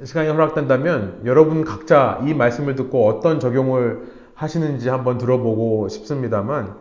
시간이 0.02 0.28
허락된다면 0.30 1.20
여러분 1.26 1.64
각자 1.64 2.22
이 2.26 2.32
말씀을 2.32 2.74
듣고 2.74 3.06
어떤 3.06 3.38
적용을 3.38 4.08
하시는지 4.34 4.88
한번 4.88 5.18
들어보고 5.18 5.88
싶습니다만 5.88 6.74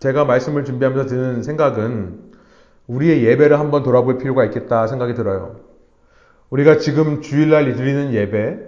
제가 0.00 0.24
말씀을 0.24 0.64
준비하면서 0.64 1.08
드는 1.08 1.42
생각은 1.44 2.30
우리의 2.88 3.24
예배를 3.24 3.60
한번 3.60 3.84
돌아볼 3.84 4.18
필요가 4.18 4.44
있겠다 4.44 4.88
생각이 4.88 5.14
들어요. 5.14 5.60
우리가 6.50 6.78
지금 6.78 7.20
주일날 7.20 7.72
드리는 7.76 8.12
예배, 8.12 8.58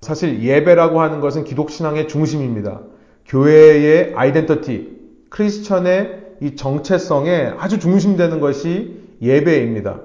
사실 0.00 0.42
예배라고 0.42 1.00
하는 1.00 1.20
것은 1.20 1.44
기독신앙의 1.44 2.08
중심입니다. 2.08 2.80
교회의 3.26 4.14
아이덴티티, 4.16 4.98
크리스천의 5.28 6.20
이 6.40 6.56
정체성에 6.56 7.52
아주 7.58 7.78
중심되는 7.78 8.40
것이 8.40 8.98
예배입니다. 9.22 10.00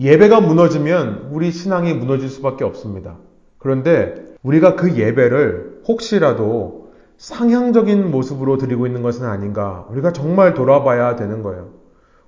예배가 0.00 0.40
무너지면 0.40 1.28
우리 1.30 1.50
신앙이 1.50 1.92
무너질 1.92 2.30
수밖에 2.30 2.64
없습니다. 2.64 3.18
그런데 3.58 4.14
우리가 4.42 4.74
그 4.74 4.96
예배를 4.96 5.82
혹시라도 5.86 6.88
상향적인 7.18 8.10
모습으로 8.10 8.56
드리고 8.56 8.86
있는 8.86 9.02
것은 9.02 9.26
아닌가 9.26 9.86
우리가 9.90 10.12
정말 10.12 10.54
돌아봐야 10.54 11.16
되는 11.16 11.42
거예요. 11.42 11.68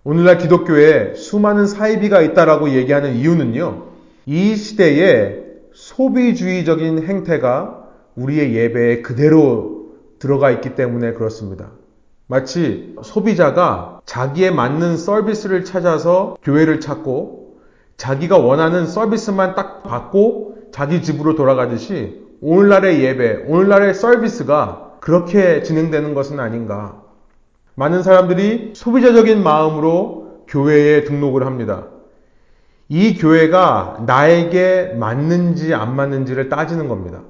오늘날 0.05 0.37
기독교에 0.37 1.15
수많은 1.15 1.67
사이비가 1.67 2.21
있다라고 2.21 2.71
얘기하는 2.71 3.15
이유는요. 3.15 3.85
이 4.27 4.55
시대에 4.55 5.39
소비주의적인 5.73 7.05
행태가 7.05 7.89
우리의 8.17 8.55
예배에 8.55 9.01
그대로 9.01 9.93
들어가 10.19 10.51
있기 10.51 10.75
때문에 10.75 11.15
그렇습니다. 11.15 11.71
마치 12.27 12.95
소비자가 13.03 14.01
자기에 14.05 14.51
맞는 14.51 14.99
서비스를 14.99 15.65
찾아서 15.65 16.37
교회를 16.43 16.81
찾고 16.81 17.42
자기가 18.03 18.37
원하는 18.37 18.85
서비스만 18.89 19.55
딱 19.55 19.85
받고 19.85 20.71
자기 20.73 21.03
집으로 21.03 21.37
돌아가듯이 21.37 22.21
오늘날의 22.41 23.01
예배, 23.01 23.45
오늘날의 23.47 23.95
서비스가 23.95 24.97
그렇게 24.99 25.63
진행되는 25.63 26.13
것은 26.13 26.41
아닌가. 26.41 27.01
많은 27.77 28.03
사람들이 28.03 28.73
소비자적인 28.75 29.45
마음으로 29.45 30.43
교회에 30.49 31.05
등록을 31.05 31.47
합니다. 31.47 31.87
이 32.89 33.17
교회가 33.17 34.03
나에게 34.05 34.97
맞는지 34.99 35.73
안 35.73 35.95
맞는지를 35.95 36.49
따지는 36.49 36.89
겁니다. 36.89 37.21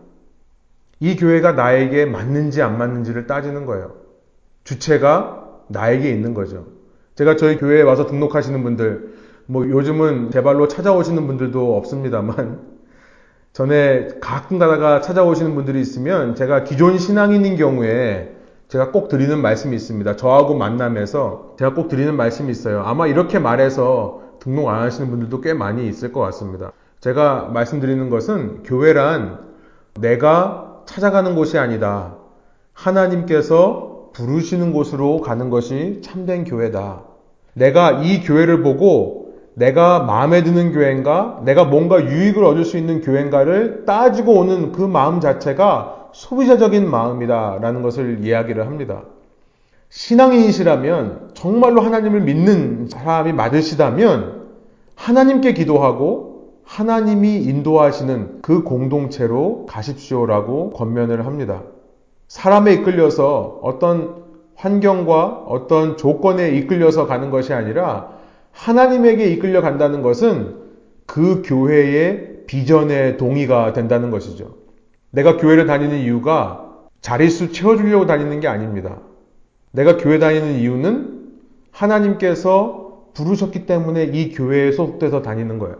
이 1.00 1.16
교회가 1.16 1.52
나에게 1.52 2.06
맞는지 2.06 2.62
안 2.62 2.78
맞는지를 2.78 3.26
따지는 3.26 3.66
거예요. 3.66 3.92
주체가 4.64 5.50
나에게 5.68 6.08
있는 6.08 6.32
거죠. 6.32 6.64
제가 7.14 7.36
저희 7.36 7.58
교회에 7.58 7.82
와서 7.82 8.06
등록하시는 8.06 8.62
분들, 8.62 9.11
뭐 9.52 9.68
요즘은 9.68 10.30
제발로 10.30 10.66
찾아오시는 10.66 11.26
분들도 11.26 11.76
없습니다만, 11.76 12.60
전에 13.52 14.08
가끔 14.18 14.58
가다가 14.58 15.02
찾아오시는 15.02 15.54
분들이 15.54 15.78
있으면 15.78 16.34
제가 16.34 16.64
기존 16.64 16.96
신앙인인 16.96 17.58
경우에 17.58 18.34
제가 18.68 18.92
꼭 18.92 19.08
드리는 19.08 19.42
말씀이 19.42 19.76
있습니다. 19.76 20.16
저하고 20.16 20.54
만남에서 20.54 21.56
제가 21.58 21.74
꼭 21.74 21.88
드리는 21.88 22.16
말씀이 22.16 22.50
있어요. 22.50 22.80
아마 22.80 23.06
이렇게 23.06 23.38
말해서 23.38 24.22
등록 24.40 24.70
안 24.70 24.80
하시는 24.80 25.10
분들도 25.10 25.42
꽤 25.42 25.52
많이 25.52 25.86
있을 25.86 26.12
것 26.12 26.20
같습니다. 26.20 26.72
제가 27.00 27.50
말씀드리는 27.52 28.08
것은 28.08 28.62
교회란 28.62 29.38
내가 30.00 30.82
찾아가는 30.86 31.34
곳이 31.34 31.58
아니다. 31.58 32.16
하나님께서 32.72 34.08
부르시는 34.14 34.72
곳으로 34.72 35.20
가는 35.20 35.50
것이 35.50 36.00
참된 36.02 36.44
교회다. 36.44 37.02
내가 37.52 38.00
이 38.02 38.22
교회를 38.22 38.62
보고 38.62 39.21
내가 39.54 40.00
마음에 40.00 40.42
드는 40.42 40.72
교회인가, 40.72 41.40
내가 41.44 41.64
뭔가 41.64 42.02
유익을 42.02 42.44
얻을 42.44 42.64
수 42.64 42.78
있는 42.78 43.00
교회인가를 43.00 43.84
따지고 43.84 44.34
오는 44.34 44.72
그 44.72 44.82
마음 44.82 45.20
자체가 45.20 46.08
소비자적인 46.12 46.90
마음이다. 46.90 47.58
라는 47.60 47.82
것을 47.82 48.24
이야기를 48.24 48.66
합니다. 48.66 49.02
신앙인이시라면, 49.90 51.30
정말로 51.34 51.82
하나님을 51.82 52.20
믿는 52.22 52.88
사람이 52.88 53.32
맞으시다면, 53.32 54.42
하나님께 54.94 55.52
기도하고 55.52 56.32
하나님이 56.64 57.42
인도하시는 57.42 58.38
그 58.40 58.62
공동체로 58.62 59.66
가십시오라고 59.66 60.70
권면을 60.70 61.26
합니다. 61.26 61.62
사람에 62.28 62.72
이끌려서 62.72 63.58
어떤 63.62 64.22
환경과 64.54 65.44
어떤 65.48 65.96
조건에 65.96 66.50
이끌려서 66.50 67.06
가는 67.06 67.30
것이 67.30 67.52
아니라 67.52 68.11
하나님에게 68.52 69.26
이끌려 69.26 69.60
간다는 69.60 70.02
것은 70.02 70.56
그 71.06 71.42
교회의 71.44 72.44
비전의 72.46 73.16
동의가 73.16 73.72
된다는 73.72 74.10
것이죠. 74.10 74.56
내가 75.10 75.36
교회를 75.36 75.66
다니는 75.66 75.98
이유가 75.98 76.70
자릿수 77.00 77.52
채워주려고 77.52 78.06
다니는 78.06 78.40
게 78.40 78.48
아닙니다. 78.48 78.98
내가 79.72 79.96
교회 79.96 80.18
다니는 80.18 80.54
이유는 80.54 81.30
하나님께서 81.70 83.08
부르셨기 83.14 83.66
때문에 83.66 84.04
이 84.04 84.32
교회에 84.32 84.72
소속돼서 84.72 85.22
다니는 85.22 85.58
거예요. 85.58 85.76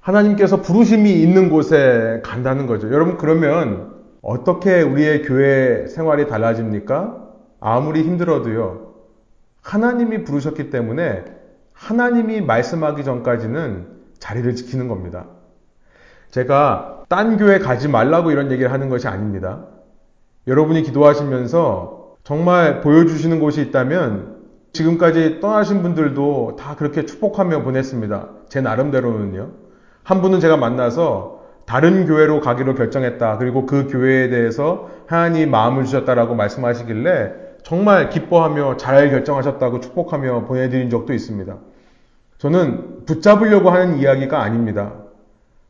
하나님께서 0.00 0.62
부르심이 0.62 1.12
있는 1.12 1.50
곳에 1.50 2.20
간다는 2.24 2.66
거죠. 2.66 2.90
여러분, 2.92 3.18
그러면 3.18 3.94
어떻게 4.22 4.80
우리의 4.82 5.22
교회 5.22 5.86
생활이 5.86 6.26
달라집니까? 6.26 7.28
아무리 7.60 8.02
힘들어도요. 8.02 8.94
하나님이 9.60 10.24
부르셨기 10.24 10.70
때문에 10.70 11.24
하나님이 11.80 12.42
말씀하기 12.42 13.04
전까지는 13.04 13.86
자리를 14.18 14.54
지키는 14.54 14.86
겁니다. 14.88 15.24
제가 16.30 17.04
딴 17.08 17.38
교회 17.38 17.58
가지 17.58 17.88
말라고 17.88 18.30
이런 18.30 18.52
얘기를 18.52 18.70
하는 18.70 18.90
것이 18.90 19.08
아닙니다. 19.08 19.64
여러분이 20.46 20.82
기도하시면서 20.82 22.16
정말 22.22 22.82
보여주시는 22.82 23.40
곳이 23.40 23.62
있다면 23.62 24.40
지금까지 24.74 25.40
떠나신 25.40 25.82
분들도 25.82 26.56
다 26.60 26.76
그렇게 26.76 27.06
축복하며 27.06 27.62
보냈습니다. 27.62 28.28
제 28.50 28.60
나름대로는요. 28.60 29.50
한 30.04 30.20
분은 30.20 30.40
제가 30.40 30.58
만나서 30.58 31.40
다른 31.64 32.06
교회로 32.06 32.40
가기로 32.40 32.74
결정했다. 32.74 33.38
그리고 33.38 33.64
그 33.64 33.88
교회에 33.88 34.28
대해서 34.28 34.90
하나님 35.06 35.50
마음을 35.50 35.86
주셨다라고 35.86 36.34
말씀하시길래 36.34 37.32
정말 37.62 38.10
기뻐하며 38.10 38.76
잘 38.76 39.10
결정하셨다고 39.10 39.80
축복하며 39.80 40.44
보내드린 40.44 40.90
적도 40.90 41.14
있습니다. 41.14 41.56
저는 42.40 43.04
붙잡으려고 43.04 43.68
하는 43.68 43.98
이야기가 43.98 44.42
아닙니다. 44.42 44.94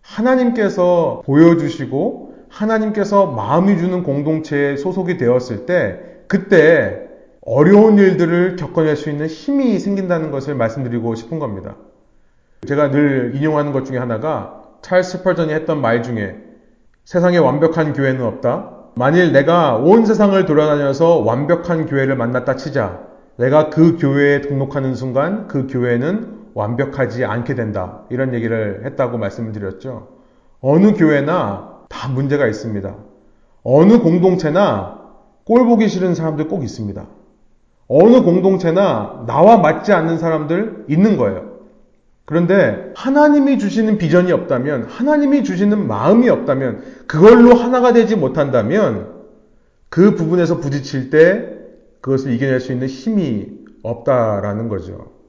하나님께서 0.02 1.20
보여주시고 1.26 2.46
하나님께서 2.48 3.26
마음이 3.26 3.76
주는 3.76 4.04
공동체에 4.04 4.76
소속이 4.76 5.16
되었을 5.16 5.66
때 5.66 6.00
그때 6.28 7.08
어려운 7.40 7.98
일들을 7.98 8.54
겪어낼 8.54 8.94
수 8.94 9.10
있는 9.10 9.26
힘이 9.26 9.80
생긴다는 9.80 10.30
것을 10.30 10.54
말씀드리고 10.54 11.16
싶은 11.16 11.40
겁니다. 11.40 11.74
제가 12.68 12.92
늘 12.92 13.32
인용하는 13.34 13.72
것 13.72 13.84
중에 13.84 13.98
하나가 13.98 14.62
찰스 14.82 15.24
펄전이 15.24 15.52
했던 15.52 15.80
말 15.80 16.04
중에 16.04 16.36
세상에 17.04 17.38
완벽한 17.38 17.94
교회는 17.94 18.24
없다. 18.24 18.70
만일 18.94 19.32
내가 19.32 19.74
온 19.74 20.06
세상을 20.06 20.46
돌아다녀서 20.46 21.18
완벽한 21.18 21.86
교회를 21.86 22.14
만났다 22.14 22.54
치자. 22.54 23.00
내가 23.38 23.70
그 23.70 23.96
교회에 23.98 24.42
등록하는 24.42 24.94
순간 24.94 25.48
그 25.48 25.66
교회는 25.66 26.39
완벽하지 26.54 27.24
않게 27.24 27.54
된다. 27.54 28.02
이런 28.10 28.34
얘기를 28.34 28.82
했다고 28.84 29.18
말씀을 29.18 29.52
드렸죠. 29.52 30.08
어느 30.60 30.94
교회나 30.94 31.84
다 31.88 32.08
문제가 32.08 32.46
있습니다. 32.46 32.94
어느 33.62 33.98
공동체나 34.00 35.00
꼴 35.44 35.66
보기 35.66 35.88
싫은 35.88 36.14
사람들 36.14 36.48
꼭 36.48 36.64
있습니다. 36.64 37.06
어느 37.88 38.22
공동체나 38.22 39.24
나와 39.26 39.58
맞지 39.58 39.92
않는 39.92 40.18
사람들 40.18 40.86
있는 40.88 41.16
거예요. 41.16 41.50
그런데 42.24 42.92
하나님이 42.94 43.58
주시는 43.58 43.98
비전이 43.98 44.30
없다면, 44.30 44.84
하나님이 44.84 45.42
주시는 45.42 45.88
마음이 45.88 46.28
없다면, 46.28 46.84
그걸로 47.08 47.54
하나가 47.54 47.92
되지 47.92 48.14
못한다면, 48.14 49.08
그 49.88 50.14
부분에서 50.14 50.58
부딪힐 50.58 51.10
때 51.10 51.48
그것을 52.00 52.32
이겨낼 52.32 52.60
수 52.60 52.72
있는 52.72 52.86
힘이 52.86 53.48
없다라는 53.82 54.68
거죠. 54.68 55.19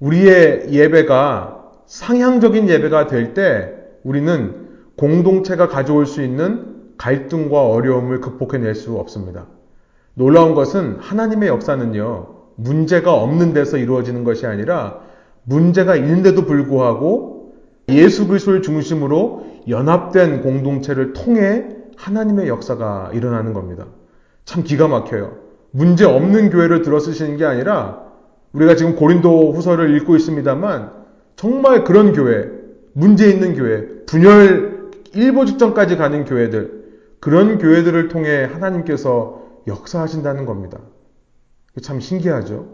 우리의 0.00 0.72
예배가 0.72 1.70
상향적인 1.86 2.68
예배가 2.68 3.06
될 3.06 3.34
때 3.34 3.72
우리는 4.02 4.64
공동체가 4.96 5.68
가져올 5.68 6.06
수 6.06 6.22
있는 6.22 6.74
갈등과 6.98 7.68
어려움을 7.68 8.20
극복해낼 8.20 8.74
수 8.74 8.96
없습니다. 8.96 9.46
놀라운 10.14 10.54
것은 10.54 10.96
하나님의 11.00 11.48
역사는요, 11.48 12.26
문제가 12.56 13.14
없는 13.14 13.52
데서 13.52 13.78
이루어지는 13.78 14.22
것이 14.22 14.46
아니라 14.46 15.00
문제가 15.42 15.96
있는데도 15.96 16.44
불구하고 16.44 17.54
예수 17.88 18.28
그리스도를 18.28 18.62
중심으로 18.62 19.46
연합된 19.68 20.42
공동체를 20.42 21.12
통해 21.12 21.66
하나님의 21.96 22.48
역사가 22.48 23.10
일어나는 23.12 23.52
겁니다. 23.52 23.86
참 24.44 24.62
기가 24.62 24.88
막혀요. 24.88 25.36
문제 25.72 26.04
없는 26.04 26.50
교회를 26.50 26.82
들어 26.82 27.00
쓰시는 27.00 27.36
게 27.36 27.44
아니라 27.44 28.03
우리가 28.54 28.76
지금 28.76 28.96
고린도 28.96 29.52
후서를 29.52 29.94
읽고 29.96 30.16
있습니다만 30.16 30.92
정말 31.36 31.84
그런 31.84 32.12
교회, 32.12 32.48
문제 32.92 33.28
있는 33.28 33.54
교회, 33.54 33.86
분열 34.06 34.90
일보 35.12 35.44
직전까지 35.44 35.96
가는 35.96 36.24
교회들, 36.24 36.84
그런 37.20 37.58
교회들을 37.58 38.08
통해 38.08 38.44
하나님께서 38.44 39.42
역사하신다는 39.66 40.46
겁니다. 40.46 40.78
참 41.82 42.00
신기하죠? 42.00 42.66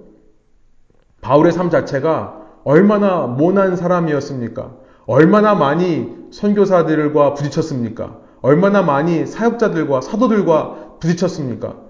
바울의 1.22 1.52
삶 1.52 1.70
자체가 1.70 2.46
얼마나 2.64 3.26
모난 3.26 3.76
사람이었습니까? 3.76 4.74
얼마나 5.06 5.54
많이 5.54 6.14
선교사들과 6.30 7.34
부딪혔습니까? 7.34 8.18
얼마나 8.42 8.82
많이 8.82 9.26
사역자들과 9.26 10.02
사도들과 10.02 10.96
부딪혔습니까? 11.00 11.89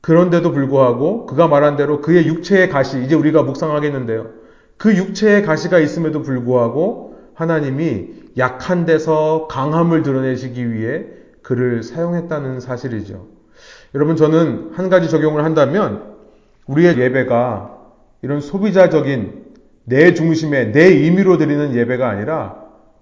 그런데도 0.00 0.52
불구하고 0.52 1.26
그가 1.26 1.48
말한 1.48 1.76
대로 1.76 2.00
그의 2.00 2.26
육체의 2.26 2.68
가시, 2.68 3.02
이제 3.02 3.14
우리가 3.14 3.42
묵상하겠는데요. 3.42 4.26
그 4.76 4.96
육체의 4.96 5.42
가시가 5.42 5.78
있음에도 5.80 6.22
불구하고 6.22 7.16
하나님이 7.34 8.08
약한 8.36 8.86
데서 8.86 9.48
강함을 9.50 10.02
드러내시기 10.02 10.72
위해 10.72 11.04
그를 11.42 11.82
사용했다는 11.82 12.60
사실이죠. 12.60 13.26
여러분, 13.94 14.16
저는 14.16 14.70
한 14.74 14.88
가지 14.88 15.08
적용을 15.08 15.44
한다면 15.44 16.14
우리의 16.66 16.98
예배가 16.98 17.76
이런 18.22 18.40
소비자적인 18.40 19.46
내 19.84 20.14
중심의 20.14 20.72
내 20.72 20.84
의미로 20.84 21.38
드리는 21.38 21.74
예배가 21.74 22.08
아니라 22.08 22.56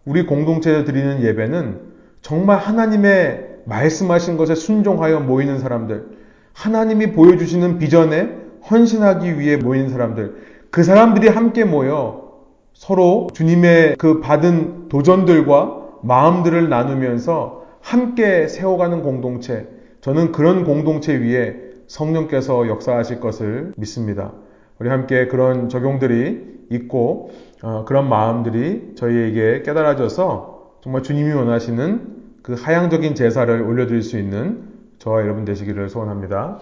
우리 0.04 0.24
공동체에 0.24 0.84
드리는 0.84 1.22
예배는 1.22 1.80
정말 2.22 2.58
하나님의 2.58 3.62
말씀하신 3.64 4.36
것에 4.36 4.54
순종하여 4.54 5.20
모이는 5.20 5.58
사람들, 5.58 6.15
하나님이 6.56 7.12
보여주시는 7.12 7.78
비전에 7.78 8.34
헌신하기 8.70 9.38
위해 9.38 9.58
모이는 9.58 9.90
사람들, 9.90 10.34
그 10.70 10.82
사람들이 10.82 11.28
함께 11.28 11.64
모여 11.64 12.32
서로 12.72 13.28
주님의 13.34 13.96
그 13.98 14.20
받은 14.20 14.88
도전들과 14.88 15.82
마음들을 16.02 16.68
나누면서 16.70 17.62
함께 17.82 18.48
세워가는 18.48 19.02
공동체, 19.02 19.68
저는 20.00 20.32
그런 20.32 20.64
공동체 20.64 21.14
위에 21.14 21.56
성령께서 21.88 22.68
역사하실 22.68 23.20
것을 23.20 23.72
믿습니다. 23.76 24.32
우리 24.78 24.88
함께 24.88 25.26
그런 25.28 25.68
적용들이 25.68 26.56
있고 26.70 27.30
어, 27.62 27.84
그런 27.86 28.08
마음들이 28.08 28.94
저희에게 28.96 29.62
깨달아져서 29.62 30.78
정말 30.82 31.02
주님이 31.02 31.32
원하시는 31.32 32.16
그 32.42 32.54
하향적인 32.54 33.14
제사를 33.14 33.62
올려드릴 33.62 34.02
수 34.02 34.18
있는 34.18 34.75
저와 35.06 35.22
여러분 35.22 35.44
되시기를 35.44 35.88
소원합니다. 35.88 36.58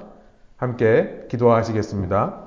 함께 0.59 1.25
기도하시겠습니다. 1.31 2.41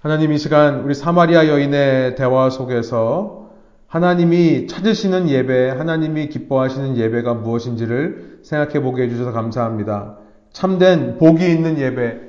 하나님 0.00 0.32
이 0.32 0.38
시간 0.38 0.80
우리 0.80 0.92
사마리아 0.92 1.48
여인의 1.48 2.14
대화 2.14 2.50
속에서 2.50 3.48
하나님이 3.86 4.66
찾으시는 4.66 5.30
예배, 5.30 5.70
하나님이 5.70 6.28
기뻐하시는 6.28 6.98
예배가 6.98 7.32
무엇인지를 7.32 8.40
생각해 8.42 8.82
보게 8.82 9.04
해주셔서 9.04 9.32
감사합니다. 9.32 10.18
참된 10.52 11.16
복이 11.16 11.50
있는 11.50 11.78
예배, 11.78 12.20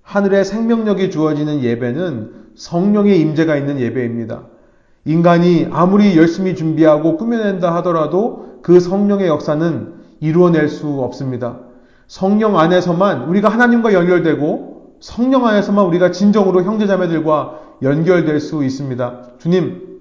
하늘의 0.00 0.46
생명력이 0.46 1.10
주어지는 1.10 1.62
예배는 1.62 2.54
성령의 2.54 3.20
임재가 3.20 3.56
있는 3.56 3.78
예배입니다. 3.78 4.44
인간이 5.04 5.68
아무리 5.70 6.16
열심히 6.16 6.54
준비하고 6.54 7.18
꾸며낸다 7.18 7.74
하더라도 7.76 8.58
그 8.62 8.80
성령의 8.80 9.28
역사는 9.28 9.92
이루어낼 10.20 10.70
수 10.70 11.02
없습니다. 11.02 11.71
성령 12.12 12.58
안에서만 12.58 13.22
우리가 13.22 13.48
하나님과 13.48 13.94
연결되고 13.94 14.96
성령 15.00 15.46
안에서만 15.46 15.86
우리가 15.86 16.10
진정으로 16.10 16.62
형제자매들과 16.62 17.60
연결될 17.80 18.38
수 18.38 18.62
있습니다. 18.62 19.22
주님, 19.38 20.00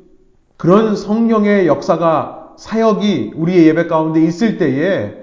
그런 0.58 0.98
성령의 0.98 1.68
역사가 1.68 2.56
사역이 2.58 3.32
우리의 3.38 3.66
예배 3.68 3.88
가운데 3.88 4.22
있을 4.22 4.58
때에 4.58 5.14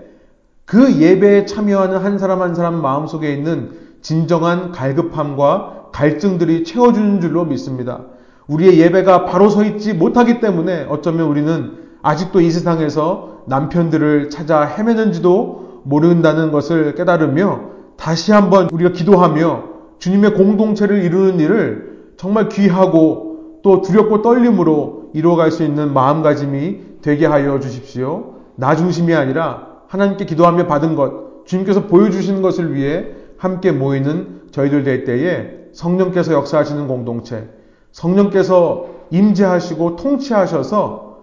그 0.64 0.99
예배에 0.99 1.45
참여하는 1.45 1.99
한 1.99 2.18
사람 2.18 2.41
한 2.41 2.55
사람 2.55 2.80
마음속에 2.80 3.34
있는 3.34 3.72
진정한 4.01 4.72
갈급함과 4.72 5.91
갈증들이 5.93 6.64
채워주는 6.64 7.20
줄로 7.20 7.45
믿습니다. 7.45 8.01
우리의 8.47 8.78
예배가 8.78 9.26
바로 9.26 9.51
서 9.51 9.62
있지 9.62 9.93
못하기 9.93 10.41
때문에 10.41 10.86
어쩌면 10.89 11.26
우리는 11.26 11.70
아직도 12.01 12.41
이 12.41 12.51
세상에서 12.51 13.43
남편들을 13.47 14.30
찾아 14.30 14.62
헤매는지도 14.62 15.68
모른다는 15.89 16.53
것을 16.53 16.95
깨달으며 16.95 17.61
다시 17.97 18.32
한번 18.32 18.68
우리가 18.70 18.93
기도하며 18.93 19.64
주님의 19.99 20.34
공동체를 20.34 21.03
이루는 21.03 21.41
일을 21.41 22.12
정말 22.16 22.49
귀하고 22.49 23.61
또 23.62 23.80
두렵고 23.80 24.22
떨림으로 24.22 25.11
이루어갈 25.14 25.51
수 25.51 25.64
있는 25.64 25.93
마음가짐이 25.95 26.80
되게 27.03 27.26
하여 27.26 27.59
주십시오. 27.59 28.34
나 28.55 28.76
중심이 28.76 29.14
아니라 29.14 29.66
하나님께 29.89 30.26
기도하며 30.26 30.66
받은 30.66 30.95
것, 30.95 31.47
주님께서 31.47 31.86
보여주시는 31.86 32.43
것을 32.43 32.74
위해 32.74 33.07
함께 33.39 33.72
모이는 33.72 34.43
저희들 34.51 34.84
될 34.84 35.05
때에 35.05 35.51
성령께서 35.72 36.34
역사하시는 36.34 36.86
공동체, 36.86 37.49
성령께서 37.93 38.86
임재하시고 39.11 39.97
통치하셔서 39.97 41.18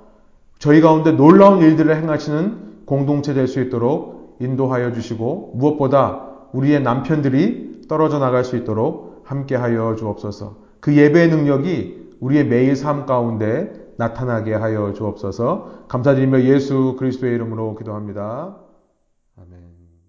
저희 0.57 0.81
가운데 0.81 1.11
놀라운 1.11 1.61
일들을 1.61 1.95
행하시는 1.95 2.65
공동체 2.85 3.33
될 3.33 3.47
수 3.47 3.59
있도록 3.61 4.14
인도하여 4.39 4.93
주시고 4.93 5.53
무엇보다 5.55 6.21
우리의 6.53 6.81
남편들이 6.81 7.81
떨어져 7.87 8.19
나갈 8.19 8.43
수 8.43 8.57
있도록 8.57 9.21
함께 9.23 9.55
하여 9.55 9.95
주옵소서. 9.95 10.57
그 10.79 10.95
예배의 10.95 11.29
능력이 11.29 12.17
우리의 12.19 12.45
매일 12.47 12.75
삶 12.75 13.05
가운데 13.05 13.73
나타나게 13.97 14.53
하여 14.53 14.93
주옵소서. 14.93 15.85
감사드리며 15.87 16.41
예수 16.43 16.95
그리스도의 16.97 17.33
이름으로 17.35 17.75
기도합니다. 17.75 18.57